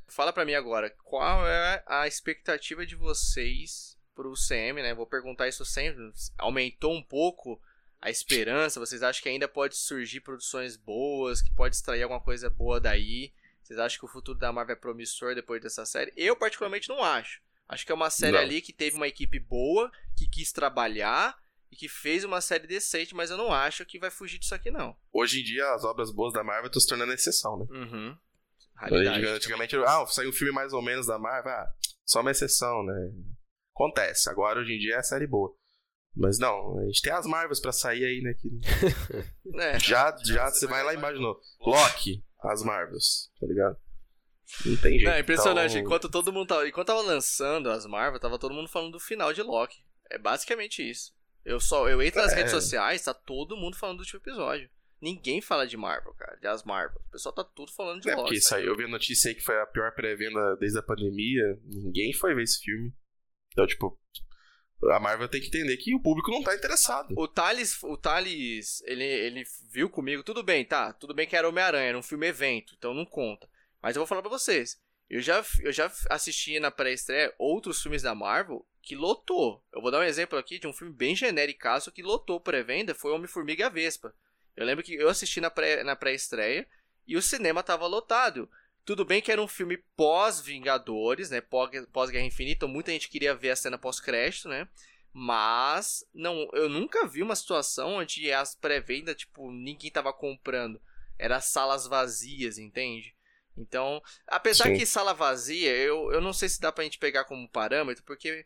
Fala 0.08 0.34
pra 0.34 0.44
mim 0.46 0.54
agora, 0.56 0.90
qual 1.04 1.48
é 1.48 1.84
a 1.86 2.08
expectativa 2.08 2.86
de 2.86 2.96
vocês 2.96 3.96
pro 4.16 4.34
CM, 4.34 4.82
né? 4.82 4.94
Vou 4.96 5.06
perguntar 5.06 5.48
isso 5.48 5.64
sempre. 5.66 6.02
Aumentou 6.38 6.94
um 6.94 7.04
pouco 7.04 7.62
a 8.02 8.10
esperança? 8.10 8.80
Vocês 8.80 9.04
acham 9.04 9.22
que 9.22 9.30
ainda 9.30 9.48
pode 9.48 9.76
surgir 9.78 10.22
produções 10.22 10.78
boas, 10.78 11.42
que 11.42 11.54
pode 11.54 11.76
extrair 11.76 12.02
alguma 12.04 12.22
coisa 12.22 12.50
boa 12.50 12.80
daí? 12.80 13.34
Vocês 13.62 13.80
acham 13.80 14.00
que 14.00 14.06
o 14.06 14.10
futuro 14.10 14.38
da 14.38 14.52
Marvel 14.54 14.76
é 14.76 14.80
promissor 14.80 15.36
depois 15.36 15.62
dessa 15.62 15.86
série? 15.86 16.14
Eu, 16.16 16.36
particularmente, 16.36 16.88
não 16.90 17.04
acho. 17.04 17.42
Acho 17.68 17.86
que 17.86 17.92
é 17.92 17.96
uma 17.96 18.10
série 18.10 18.34
Não. 18.34 18.40
ali 18.40 18.62
que 18.62 18.72
teve 18.74 18.96
uma 18.96 19.08
equipe 19.08 19.40
boa, 19.40 19.92
que 20.18 20.28
quis 20.28 20.52
trabalhar 20.52 21.36
e 21.72 21.76
que 21.76 21.90
fez 21.90 22.24
uma 22.24 22.40
série 22.40 22.68
decente, 22.68 23.16
mas 23.16 23.32
eu 23.32 23.38
não 23.38 23.52
acho 23.52 23.86
que 23.86 23.98
vai 24.00 24.12
fugir 24.12 24.38
disso 24.38 24.54
aqui, 24.54 24.70
não. 24.70 24.96
Hoje 25.12 25.42
em 25.42 25.44
dia, 25.44 25.74
as 25.74 25.84
obras 25.84 26.12
boas 26.12 26.32
da 26.34 26.44
Marvel 26.44 26.68
estão 26.68 26.80
se 26.80 26.88
tornando 26.88 27.12
exceção, 27.14 27.58
né? 27.58 27.66
Uhum. 27.70 28.18
Raridade. 28.76 29.26
Antigamente, 29.26 29.76
ah, 29.78 30.06
saiu 30.08 30.30
um 30.30 30.34
filme 30.34 30.54
mais 30.54 30.74
ou 30.74 30.82
menos 30.82 31.08
da 31.08 31.18
Marvel, 31.18 31.52
ah, 31.52 31.68
só 32.06 32.22
uma 32.22 32.32
exceção, 32.32 32.84
né? 32.84 33.12
Acontece. 33.74 34.30
Agora, 34.30 34.60
hoje 34.60 34.74
em 34.74 34.78
dia, 34.80 34.96
é 34.98 35.04
série 35.04 35.28
boa. 35.28 35.54
Mas 36.16 36.40
não, 36.40 36.80
a 36.80 36.86
gente 36.86 37.02
tem 37.02 37.12
as 37.12 37.26
Marvels 37.26 37.60
pra 37.60 37.74
sair 37.74 38.06
aí, 38.06 38.22
né? 38.22 38.34
Que 38.36 38.50
É. 39.60 39.78
já, 39.80 40.16
já 40.24 40.50
você 40.50 40.66
vai 40.66 40.82
lá 40.84 40.94
embaixo 40.94 41.18
de 41.18 41.24
novo. 41.24 41.42
Loki, 41.60 42.24
as 42.42 42.64
Marvels, 42.64 43.30
tá 43.40 43.48
ligado? 43.48 43.76
Não 44.66 44.78
tem 44.78 44.92
jeito. 44.94 45.06
Não, 45.06 45.12
é 45.14 45.20
impressionante. 45.20 45.72
Então, 45.72 45.82
Enquanto 45.86 46.10
todo 46.10 46.32
mundo 46.32 46.48
tava. 46.48 46.68
Enquanto 46.68 46.88
tava 46.88 47.02
lançando 47.02 47.70
as 47.70 47.86
Marvel, 47.86 48.20
tava 48.20 48.38
todo 48.40 48.54
mundo 48.54 48.70
falando 48.70 48.92
do 48.94 49.00
final 49.00 49.34
de 49.34 49.42
Loki. 49.42 49.84
É 50.10 50.18
basicamente 50.18 50.88
isso. 50.88 51.14
Eu 51.44 51.60
só. 51.60 51.88
Eu 51.90 52.02
entro 52.02 52.22
nas 52.22 52.32
É. 52.34 52.36
redes 52.38 52.52
sociais, 52.52 53.04
tá 53.04 53.14
todo 53.14 53.58
mundo 53.58 53.76
falando 53.78 53.98
do 53.98 54.02
último 54.02 54.20
episódio. 54.20 54.70
Ninguém 55.02 55.42
fala 55.42 55.68
de 55.68 55.76
Marvel, 55.78 56.14
cara. 56.14 56.36
De 56.38 56.48
as 56.48 56.64
Marvel. 56.64 57.00
O 57.08 57.12
pessoal 57.12 57.34
tá 57.34 57.44
tudo 57.44 57.72
falando 57.72 58.02
de 58.02 58.10
É 58.10 58.16
Loki. 58.16 58.30
porque 58.30 58.42
saiu, 58.42 58.68
eu 58.68 58.76
vi 58.78 58.86
a 58.86 58.88
notícia 58.88 59.30
aí 59.30 59.36
que 59.36 59.42
foi 59.44 59.60
a 59.62 59.66
pior 59.66 59.92
pré-venda 59.94 60.56
desde 60.58 60.80
a 60.80 60.84
pandemia. 60.84 61.60
Ninguém 61.64 62.14
foi 62.14 62.34
ver 62.34 62.44
esse 62.44 62.60
filme. 62.64 62.94
Então, 63.52 63.68
tipo, 63.68 64.00
a 64.92 65.00
Marvel 65.00 65.28
tem 65.28 65.42
que 65.42 65.48
entender 65.48 65.78
que 65.78 65.94
o 65.96 66.02
público 66.02 66.32
não 66.32 66.42
tá 66.44 66.56
interessado. 66.56 67.14
O 67.18 67.28
Thales, 67.28 67.82
o 67.84 67.98
Thales 67.98 68.82
ele, 68.86 69.04
ele 69.04 69.44
viu 69.72 69.90
comigo, 69.90 70.24
tudo 70.24 70.42
bem, 70.44 70.64
tá? 70.66 70.94
Tudo 70.94 71.14
bem 71.14 71.28
que 71.28 71.36
era 71.36 71.48
Homem-Aranha, 71.48 71.90
era 71.90 71.98
um 71.98 72.04
filme 72.04 72.28
evento, 72.28 72.74
então 72.78 72.94
não 72.94 73.06
conta. 73.06 73.48
Mas 73.86 73.96
eu 73.96 74.00
vou 74.00 74.08
falar 74.08 74.24
pra 74.24 74.32
vocês. 74.32 74.82
Eu 75.08 75.22
já, 75.22 75.46
eu 75.62 75.72
já 75.72 75.92
assisti 76.10 76.60
na 76.60 76.72
pré-estreia 76.72 77.32
outros 77.38 77.84
filmes 77.84 78.02
da 78.02 78.16
Marvel 78.16 78.66
que 78.82 78.96
lotou. 78.96 79.64
Eu 79.72 79.80
vou 79.80 79.92
dar 79.92 80.00
um 80.00 80.04
exemplo 80.04 80.40
aqui 80.40 80.58
de 80.58 80.66
um 80.66 80.74
filme 80.74 80.92
bem 80.92 81.16
genérico 81.16 81.68
que 81.94 82.02
lotou 82.02 82.40
pré-venda, 82.40 82.96
foi 82.96 83.12
Homem-Formiga 83.12 83.62
e 83.62 83.64
a 83.64 83.70
Vespa. 83.70 84.12
Eu 84.56 84.66
lembro 84.66 84.84
que 84.84 84.96
eu 84.96 85.08
assisti 85.08 85.40
na 85.40 85.52
pré- 85.52 85.84
na 85.84 85.96
pré-estreia 85.96 86.68
e 87.06 87.16
o 87.16 87.22
cinema 87.22 87.62
tava 87.62 87.86
lotado. 87.86 88.50
Tudo 88.84 89.06
bem 89.06 89.22
que 89.22 89.32
era 89.32 89.40
um 89.40 89.48
filme 89.48 89.78
pós-Vingadores, 89.96 91.30
né? 91.30 91.40
Pós-Guerra 91.40 92.26
Infinita, 92.26 92.66
muita 92.66 92.92
gente 92.92 93.08
queria 93.08 93.36
ver 93.36 93.52
a 93.52 93.56
cena 93.56 93.78
pós-crédito, 93.78 94.50
né? 94.50 94.68
Mas 95.14 96.04
não, 96.12 96.50
eu 96.54 96.68
nunca 96.68 97.06
vi 97.06 97.22
uma 97.22 97.36
situação 97.36 97.98
onde 97.98 98.32
as 98.32 98.56
pré-vendas, 98.56 99.16
tipo, 99.16 99.52
ninguém 99.52 99.92
tava 99.92 100.12
comprando. 100.12 100.82
Era 101.20 101.40
salas 101.40 101.86
vazias, 101.86 102.58
entende? 102.58 103.15
Então, 103.58 104.02
apesar 104.28 104.66
Sim. 104.66 104.78
que 104.78 104.86
sala 104.86 105.14
vazia, 105.14 105.72
eu, 105.76 106.12
eu 106.12 106.22
não 106.22 106.34
sei 106.34 106.50
se 106.50 106.60
dá 106.60 106.72
pra 106.72 106.84
gente 106.84 106.98
pegar 106.98 107.24
como 107.24 107.50
parâmetro, 107.50 108.04
porque 108.04 108.46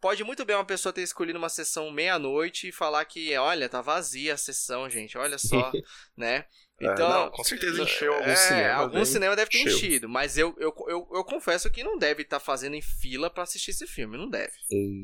pode 0.00 0.22
muito 0.22 0.44
bem 0.44 0.54
uma 0.54 0.64
pessoa 0.64 0.92
ter 0.92 1.02
escolhido 1.02 1.38
uma 1.38 1.48
sessão 1.48 1.90
meia-noite 1.90 2.68
e 2.68 2.72
falar 2.72 3.04
que, 3.06 3.34
olha, 3.36 3.68
tá 3.68 3.80
vazia 3.80 4.34
a 4.34 4.36
sessão, 4.36 4.88
gente, 4.88 5.16
olha 5.16 5.38
só, 5.38 5.72
né? 6.16 6.44
É, 6.80 6.92
então, 6.92 7.06
é, 7.06 7.10
não, 7.10 7.30
com 7.30 7.42
certeza 7.42 7.82
encheu 7.82 8.12
algum 8.12 8.30
é, 8.30 8.36
cinema. 8.36 8.74
Algum 8.74 9.04
cinema 9.04 9.36
deve 9.36 9.50
ter 9.50 9.60
encheu. 9.60 9.72
enchido, 9.72 10.08
mas 10.08 10.36
eu, 10.36 10.54
eu, 10.58 10.74
eu, 10.88 11.08
eu, 11.12 11.24
confesso 11.24 11.70
que 11.70 11.82
não 11.82 11.96
deve 11.96 12.22
estar 12.22 12.38
tá 12.38 12.44
fazendo 12.44 12.74
em 12.74 12.82
fila 12.82 13.30
para 13.30 13.44
assistir 13.44 13.70
esse 13.70 13.86
filme, 13.86 14.18
não 14.18 14.28
deve. 14.28 14.52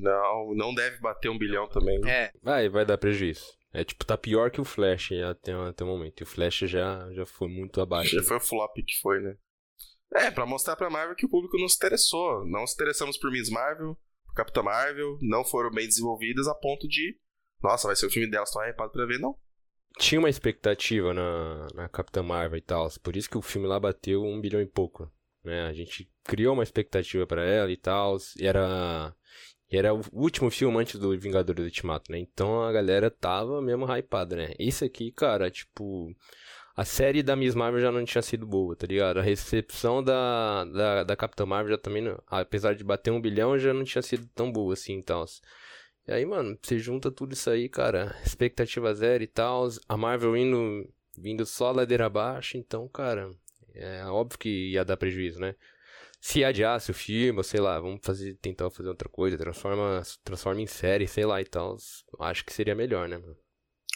Não, 0.02 0.54
não 0.54 0.74
deve 0.74 0.98
bater 0.98 1.30
um 1.30 1.38
bilhão 1.38 1.68
também. 1.68 1.98
É. 2.06 2.30
Vai, 2.42 2.68
vai 2.68 2.84
dar 2.84 2.98
prejuízo. 2.98 3.59
É 3.72 3.84
tipo, 3.84 4.04
tá 4.04 4.16
pior 4.18 4.50
que 4.50 4.60
o 4.60 4.64
Flash 4.64 5.12
até, 5.12 5.52
até 5.52 5.84
o 5.84 5.86
momento. 5.86 6.20
E 6.20 6.24
o 6.24 6.26
Flash 6.26 6.58
já, 6.60 7.10
já 7.12 7.24
foi 7.24 7.48
muito 7.48 7.80
abaixo. 7.80 8.16
Já 8.16 8.22
foi 8.22 8.36
o 8.36 8.40
flop 8.40 8.74
que 8.74 9.00
foi, 9.00 9.20
né? 9.20 9.36
É, 10.12 10.30
pra 10.30 10.44
mostrar 10.44 10.74
pra 10.74 10.90
Marvel 10.90 11.14
que 11.14 11.26
o 11.26 11.30
público 11.30 11.56
não 11.56 11.68
se 11.68 11.76
interessou. 11.76 12.44
Não 12.46 12.66
se 12.66 12.74
interessamos 12.74 13.16
por 13.16 13.30
Miss 13.30 13.48
Marvel, 13.48 13.96
por 14.24 14.34
Capitã 14.34 14.62
Marvel, 14.62 15.18
não 15.20 15.44
foram 15.44 15.70
bem 15.70 15.86
desenvolvidas 15.86 16.48
a 16.48 16.54
ponto 16.54 16.88
de. 16.88 17.16
Nossa, 17.62 17.86
vai 17.86 17.94
ser 17.94 18.06
o 18.06 18.10
filme 18.10 18.28
dela, 18.28 18.44
estou 18.44 18.62
hypado 18.62 18.90
pra 18.90 19.06
ver, 19.06 19.20
não 19.20 19.36
tinha 19.98 20.18
uma 20.18 20.30
expectativa 20.30 21.12
na, 21.12 21.68
na 21.74 21.88
Capitã 21.88 22.22
Marvel 22.22 22.58
e 22.58 22.62
tal. 22.62 22.88
Por 23.02 23.16
isso 23.16 23.28
que 23.28 23.38
o 23.38 23.42
filme 23.42 23.66
lá 23.66 23.78
bateu 23.78 24.22
um 24.22 24.40
bilhão 24.40 24.60
e 24.60 24.66
pouco. 24.66 25.10
Né? 25.44 25.66
A 25.66 25.72
gente 25.72 26.10
criou 26.24 26.54
uma 26.54 26.62
expectativa 26.62 27.26
para 27.26 27.44
ela 27.44 27.70
e 27.70 27.76
tal. 27.76 28.16
E 28.38 28.46
era, 28.46 29.14
era 29.70 29.94
o 29.94 30.02
último 30.12 30.50
filme 30.50 30.78
antes 30.78 30.98
do 30.98 31.16
Vingadores 31.18 31.64
Ultimato, 31.64 32.10
né? 32.10 32.18
Então 32.18 32.62
a 32.62 32.72
galera 32.72 33.10
tava 33.10 33.62
mesmo 33.62 33.86
hypada, 33.86 34.36
né? 34.36 34.52
Isso 34.58 34.84
aqui, 34.84 35.12
cara, 35.12 35.50
tipo. 35.50 36.14
A 36.76 36.84
série 36.84 37.22
da 37.22 37.36
Miss 37.36 37.54
Marvel 37.54 37.80
já 37.80 37.92
não 37.92 38.04
tinha 38.04 38.22
sido 38.22 38.46
boa, 38.46 38.74
tá 38.74 38.86
ligado? 38.86 39.18
A 39.18 39.22
recepção 39.22 40.02
da, 40.02 40.64
da, 40.64 41.04
da 41.04 41.16
Capitã 41.16 41.44
Marvel 41.44 41.72
já 41.72 41.78
também, 41.78 42.04
apesar 42.26 42.74
de 42.74 42.82
bater 42.82 43.10
um 43.10 43.20
bilhão, 43.20 43.58
já 43.58 43.74
não 43.74 43.84
tinha 43.84 44.00
sido 44.00 44.26
tão 44.34 44.50
boa 44.50 44.72
assim 44.72 44.98
e 44.98 45.02
tal. 45.02 45.26
E 46.06 46.12
aí, 46.12 46.24
mano, 46.24 46.58
você 46.60 46.78
junta 46.78 47.10
tudo 47.10 47.34
isso 47.34 47.50
aí, 47.50 47.68
cara, 47.68 48.16
expectativa 48.24 48.94
zero 48.94 49.22
e 49.22 49.26
tal, 49.26 49.68
a 49.88 49.96
Marvel 49.96 50.36
indo, 50.36 50.88
vindo 51.16 51.44
só 51.44 51.70
ladeira 51.70 52.06
abaixo, 52.06 52.56
então, 52.56 52.88
cara, 52.88 53.30
é 53.74 54.04
óbvio 54.06 54.38
que 54.38 54.70
ia 54.72 54.84
dar 54.84 54.96
prejuízo, 54.96 55.38
né? 55.40 55.54
Se 56.20 56.44
adiasse 56.44 56.90
o 56.90 56.94
filme, 56.94 57.38
ou 57.38 57.42
sei 57.42 57.60
lá, 57.60 57.80
vamos 57.80 58.00
fazer, 58.04 58.34
tentar 58.36 58.70
fazer 58.70 58.88
outra 58.88 59.08
coisa, 59.08 59.38
transforma, 59.38 60.02
transforma 60.22 60.60
em 60.60 60.66
série, 60.66 61.08
sei 61.08 61.24
lá 61.24 61.40
e 61.40 61.44
tal, 61.46 61.76
acho 62.20 62.44
que 62.44 62.52
seria 62.52 62.74
melhor, 62.74 63.08
né, 63.08 63.16
mano? 63.16 63.36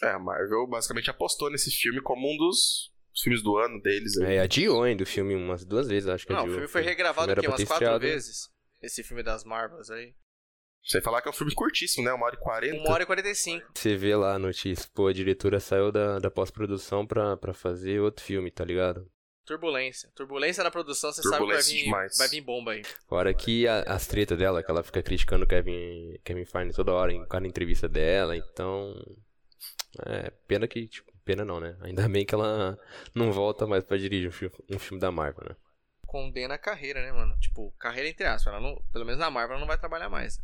É, 0.03 0.09
a 0.09 0.19
Marvel 0.19 0.67
basicamente 0.67 1.11
apostou 1.11 1.51
nesse 1.51 1.71
filme 1.71 2.01
como 2.01 2.27
um 2.27 2.37
dos 2.37 2.91
filmes 3.23 3.43
do 3.43 3.57
ano 3.59 3.81
deles. 3.81 4.17
Aí. 4.19 4.37
É, 4.37 4.41
adiou 4.41 4.83
ainda 4.83 5.03
o 5.03 5.07
filme 5.07 5.35
umas 5.35 5.65
duas 5.65 5.87
vezes, 5.87 6.09
acho 6.09 6.27
que 6.27 6.33
Não, 6.33 6.41
adiou. 6.41 6.53
o 6.53 6.59
filme 6.59 6.69
foi 6.69 6.83
regravado 6.83 7.31
aqui 7.31 7.47
umas 7.47 7.65
quatro 7.65 8.01
vezes. 8.01 8.49
Esse 8.83 9.03
filme 9.03 9.23
das 9.23 9.45
Marvels 9.45 9.91
aí. 9.91 10.15
Você 10.83 11.01
falar 11.01 11.23
que 11.23 11.29
é 11.29 11.31
um 11.31 11.35
filme 11.35 11.55
curtíssimo, 11.55 12.05
né? 12.05 12.13
Uma 12.13 12.27
hora 12.27 12.35
e 12.35 12.39
quarenta. 12.39 12.77
Uma 12.77 12.93
hora 12.93 13.03
e 13.05 13.07
quarenta 13.07 13.29
e 13.31 13.35
cinco. 13.35 13.67
Você 13.75 13.97
vê 13.97 14.15
lá 14.15 14.35
a 14.35 14.39
notícia, 14.39 14.87
pô, 14.93 15.07
a 15.07 15.13
diretora 15.15 15.59
saiu 15.59 15.91
da, 15.91 16.19
da 16.19 16.31
pós-produção 16.31 17.07
pra, 17.07 17.37
pra 17.39 17.55
fazer 17.55 18.01
outro 18.01 18.23
filme, 18.23 18.51
tá 18.51 18.65
ligado? 18.65 19.11
Turbulência. 19.45 20.11
Turbulência 20.15 20.65
na 20.65 20.71
produção, 20.71 21.13
você 21.13 21.23
sabe 21.23 21.47
que 21.47 21.53
vai 21.53 21.63
vir, 21.63 21.91
vai 22.19 22.29
vir 22.29 22.41
bomba 22.41 22.73
aí. 22.73 22.83
Fora 23.07 23.35
que 23.35 23.69
a, 23.69 23.83
as 23.83 24.07
tretas 24.07 24.39
dela, 24.39 24.63
que 24.63 24.71
ela 24.71 24.83
fica 24.83 25.03
criticando 25.03 25.45
o 25.45 25.49
Kevin, 25.49 26.19
Kevin 26.25 26.45
Feige 26.45 26.73
toda 26.73 26.93
hora, 26.93 27.13
em 27.13 27.27
cada 27.27 27.47
entrevista 27.47 27.89
dela, 27.89 28.37
então... 28.37 28.95
É, 30.07 30.31
pena 30.49 30.67
que, 30.67 30.89
tipo, 30.89 31.13
pena 31.25 31.45
não, 31.45 31.61
né? 31.61 31.77
Ainda 31.81 32.09
bem 32.09 32.27
que 32.27 32.35
ela 32.35 32.79
não 33.15 33.33
volta 33.33 33.67
mais 33.67 33.85
pra 33.85 33.97
dirigir 33.97 34.29
um 34.29 34.33
filme, 34.33 34.55
um 34.71 34.79
filme 34.79 35.01
da 35.01 35.11
Marvel, 35.11 35.45
né? 35.49 35.57
Condena 36.07 36.55
a 36.55 36.59
carreira, 36.59 37.01
né, 37.01 37.13
mano? 37.13 37.39
Tipo, 37.39 37.71
carreira 37.79 38.09
entre 38.09 38.27
aspas. 38.27 38.53
Ela 38.53 38.61
não, 38.61 38.83
pelo 38.93 39.05
menos 39.05 39.21
na 39.21 39.31
Marvel 39.31 39.53
ela 39.53 39.61
não 39.61 39.69
vai 39.69 39.79
trabalhar 39.79 40.09
mais. 40.09 40.41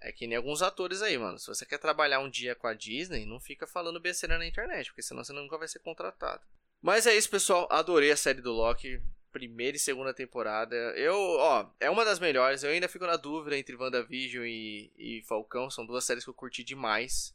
É 0.00 0.10
que 0.10 0.26
nem 0.26 0.36
alguns 0.36 0.62
atores 0.62 1.00
aí, 1.02 1.16
mano. 1.16 1.38
Se 1.38 1.46
você 1.46 1.64
quer 1.64 1.78
trabalhar 1.78 2.20
um 2.20 2.30
dia 2.30 2.54
com 2.54 2.66
a 2.66 2.74
Disney, 2.74 3.24
não 3.24 3.38
fica 3.38 3.66
falando 3.66 4.00
besteira 4.00 4.38
na 4.38 4.46
internet, 4.46 4.86
porque 4.88 5.02
senão 5.02 5.22
você 5.22 5.32
nunca 5.32 5.56
vai 5.58 5.68
ser 5.68 5.78
contratado. 5.78 6.42
Mas 6.82 7.06
é 7.06 7.16
isso, 7.16 7.30
pessoal. 7.30 7.68
Adorei 7.70 8.10
a 8.10 8.16
série 8.16 8.40
do 8.40 8.52
Loki. 8.52 9.00
Primeira 9.30 9.76
e 9.76 9.80
segunda 9.80 10.12
temporada. 10.12 10.74
Eu, 10.74 11.14
ó, 11.14 11.70
é 11.80 11.88
uma 11.88 12.04
das 12.04 12.18
melhores. 12.18 12.62
Eu 12.62 12.70
ainda 12.70 12.88
fico 12.88 13.06
na 13.06 13.16
dúvida 13.16 13.56
entre 13.56 13.76
WandaVision 13.76 14.44
e, 14.44 14.92
e 14.98 15.22
Falcão. 15.22 15.70
São 15.70 15.86
duas 15.86 16.04
séries 16.04 16.24
que 16.24 16.28
eu 16.28 16.34
curti 16.34 16.64
demais. 16.64 17.34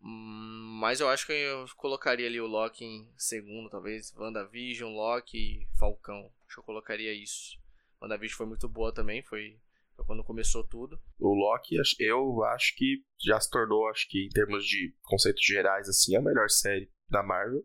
Hum, 0.00 0.78
mas 0.80 1.00
eu 1.00 1.08
acho 1.08 1.26
que 1.26 1.32
eu 1.32 1.64
colocaria 1.76 2.26
ali 2.26 2.40
o 2.40 2.46
Loki 2.46 2.84
em 2.84 3.10
segundo, 3.16 3.70
talvez. 3.70 4.14
WandaVision, 4.14 4.92
Loki 4.92 5.38
e 5.38 5.78
Falcão. 5.78 6.30
Acho 6.46 6.56
que 6.56 6.60
eu 6.60 6.64
colocaria 6.64 7.12
isso. 7.12 7.58
WandaVision 8.00 8.36
foi 8.36 8.46
muito 8.46 8.68
boa 8.68 8.92
também. 8.92 9.22
Foi 9.22 9.58
foi 9.96 10.04
quando 10.04 10.24
começou 10.24 10.62
tudo. 10.62 11.00
O 11.18 11.34
Loki, 11.34 11.76
eu 12.00 12.44
acho 12.44 12.76
que 12.76 13.02
já 13.20 13.40
se 13.40 13.50
tornou, 13.50 13.88
acho 13.88 14.08
que 14.08 14.26
em 14.26 14.28
termos 14.28 14.66
de 14.66 14.94
conceitos 15.02 15.44
gerais, 15.44 15.88
assim, 15.88 16.16
a 16.16 16.20
melhor 16.20 16.48
série 16.48 16.90
da 17.08 17.22
Marvel 17.22 17.64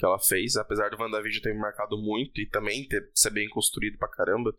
que 0.00 0.06
ela 0.06 0.18
fez, 0.18 0.56
apesar 0.56 0.88
do 0.88 0.98
WandaVision 0.98 1.42
ter 1.42 1.52
me 1.52 1.60
marcado 1.60 1.98
muito 1.98 2.40
e 2.40 2.48
também 2.48 2.88
ter, 2.88 3.10
ser 3.14 3.28
bem 3.28 3.46
construído 3.50 3.98
pra 3.98 4.08
caramba 4.08 4.50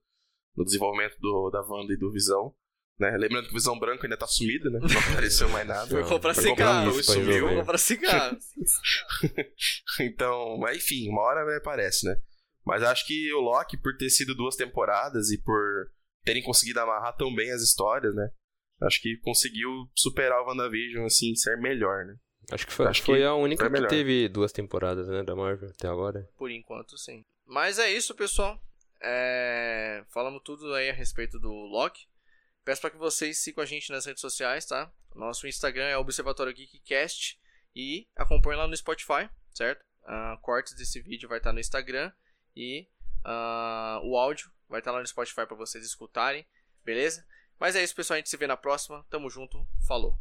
no 0.55 0.63
desenvolvimento 0.63 1.17
do, 1.19 1.49
da 1.49 1.61
Wanda 1.61 1.91
e 1.91 1.97
do 1.97 2.11
Visão. 2.11 2.53
Né? 2.99 3.17
Lembrando 3.17 3.45
que 3.45 3.51
o 3.51 3.57
Visão 3.57 3.79
Branco 3.79 4.05
ainda 4.05 4.15
tá 4.15 4.27
sumido, 4.27 4.69
né? 4.69 4.79
Não 4.79 4.99
apareceu 5.11 5.49
mais 5.49 5.67
nada. 5.67 5.87
Foi 5.87 6.03
comprar 6.03 6.35
cigarro. 6.35 6.93
Foi 6.93 7.01
sumiu. 7.01 7.47
Foi 7.47 7.55
comprar 7.55 7.77
cigarro. 7.79 8.37
então, 10.01 10.59
mas 10.59 10.77
enfim, 10.77 11.09
uma 11.09 11.23
hora 11.23 11.57
aparece, 11.57 12.05
né? 12.05 12.15
Mas 12.63 12.83
acho 12.83 13.07
que 13.07 13.33
o 13.33 13.39
Loki, 13.39 13.81
por 13.81 13.97
ter 13.97 14.11
sido 14.11 14.35
duas 14.35 14.55
temporadas 14.55 15.31
e 15.31 15.41
por 15.41 15.89
terem 16.23 16.43
conseguido 16.43 16.79
amarrar 16.79 17.17
tão 17.17 17.33
bem 17.33 17.51
as 17.51 17.63
histórias, 17.63 18.13
né? 18.13 18.29
Acho 18.83 19.01
que 19.01 19.17
conseguiu 19.23 19.69
superar 19.95 20.39
o 20.43 20.47
WandaVision, 20.49 21.03
assim, 21.05 21.33
ser 21.33 21.57
melhor, 21.57 22.05
né? 22.05 22.15
Acho 22.51 22.67
que 22.67 22.73
foi, 22.73 22.87
Acho 22.87 23.03
foi 23.03 23.19
que 23.19 23.23
a 23.23 23.33
única 23.33 23.69
foi 23.69 23.81
que 23.81 23.87
teve 23.87 24.27
duas 24.29 24.51
temporadas, 24.51 25.07
né, 25.07 25.23
da 25.23 25.35
Marvel 25.35 25.69
até 25.69 25.87
agora. 25.87 26.29
Por 26.37 26.51
enquanto, 26.51 26.97
sim. 26.97 27.23
Mas 27.45 27.79
é 27.79 27.91
isso, 27.91 28.13
pessoal. 28.13 28.61
É... 29.01 30.03
Falamos 30.09 30.41
tudo 30.43 30.73
aí 30.73 30.89
a 30.89 30.93
respeito 30.93 31.39
do 31.39 31.51
Loki. 31.51 32.07
Peço 32.63 32.81
para 32.81 32.91
que 32.91 32.97
vocês 32.97 33.39
sigam 33.39 33.63
a 33.63 33.67
gente 33.67 33.91
nas 33.91 34.05
redes 34.05 34.21
sociais, 34.21 34.65
tá? 34.65 34.91
Nosso 35.15 35.47
Instagram 35.47 35.85
é 35.85 35.97
Observatório 35.97 36.53
Geekcast 36.53 37.39
e 37.75 38.07
acompanhem 38.15 38.59
lá 38.59 38.67
no 38.67 38.77
Spotify, 38.77 39.29
certo? 39.53 39.83
Uh, 40.03 40.39
cortes 40.41 40.73
desse 40.75 40.99
vídeo 41.01 41.27
vai 41.27 41.39
estar 41.39 41.51
no 41.51 41.59
Instagram 41.59 42.11
e 42.55 42.87
uh, 43.25 44.05
o 44.05 44.17
áudio 44.17 44.51
Vai 44.71 44.79
estar 44.79 44.93
lá 44.93 45.01
no 45.01 45.05
Spotify 45.05 45.45
para 45.45 45.57
vocês 45.57 45.83
escutarem, 45.83 46.47
beleza? 46.85 47.27
Mas 47.59 47.75
é 47.75 47.83
isso, 47.83 47.93
pessoal. 47.93 48.15
A 48.15 48.19
gente 48.19 48.29
se 48.29 48.37
vê 48.37 48.47
na 48.47 48.55
próxima. 48.55 49.05
Tamo 49.09 49.29
junto. 49.29 49.67
Falou. 49.85 50.17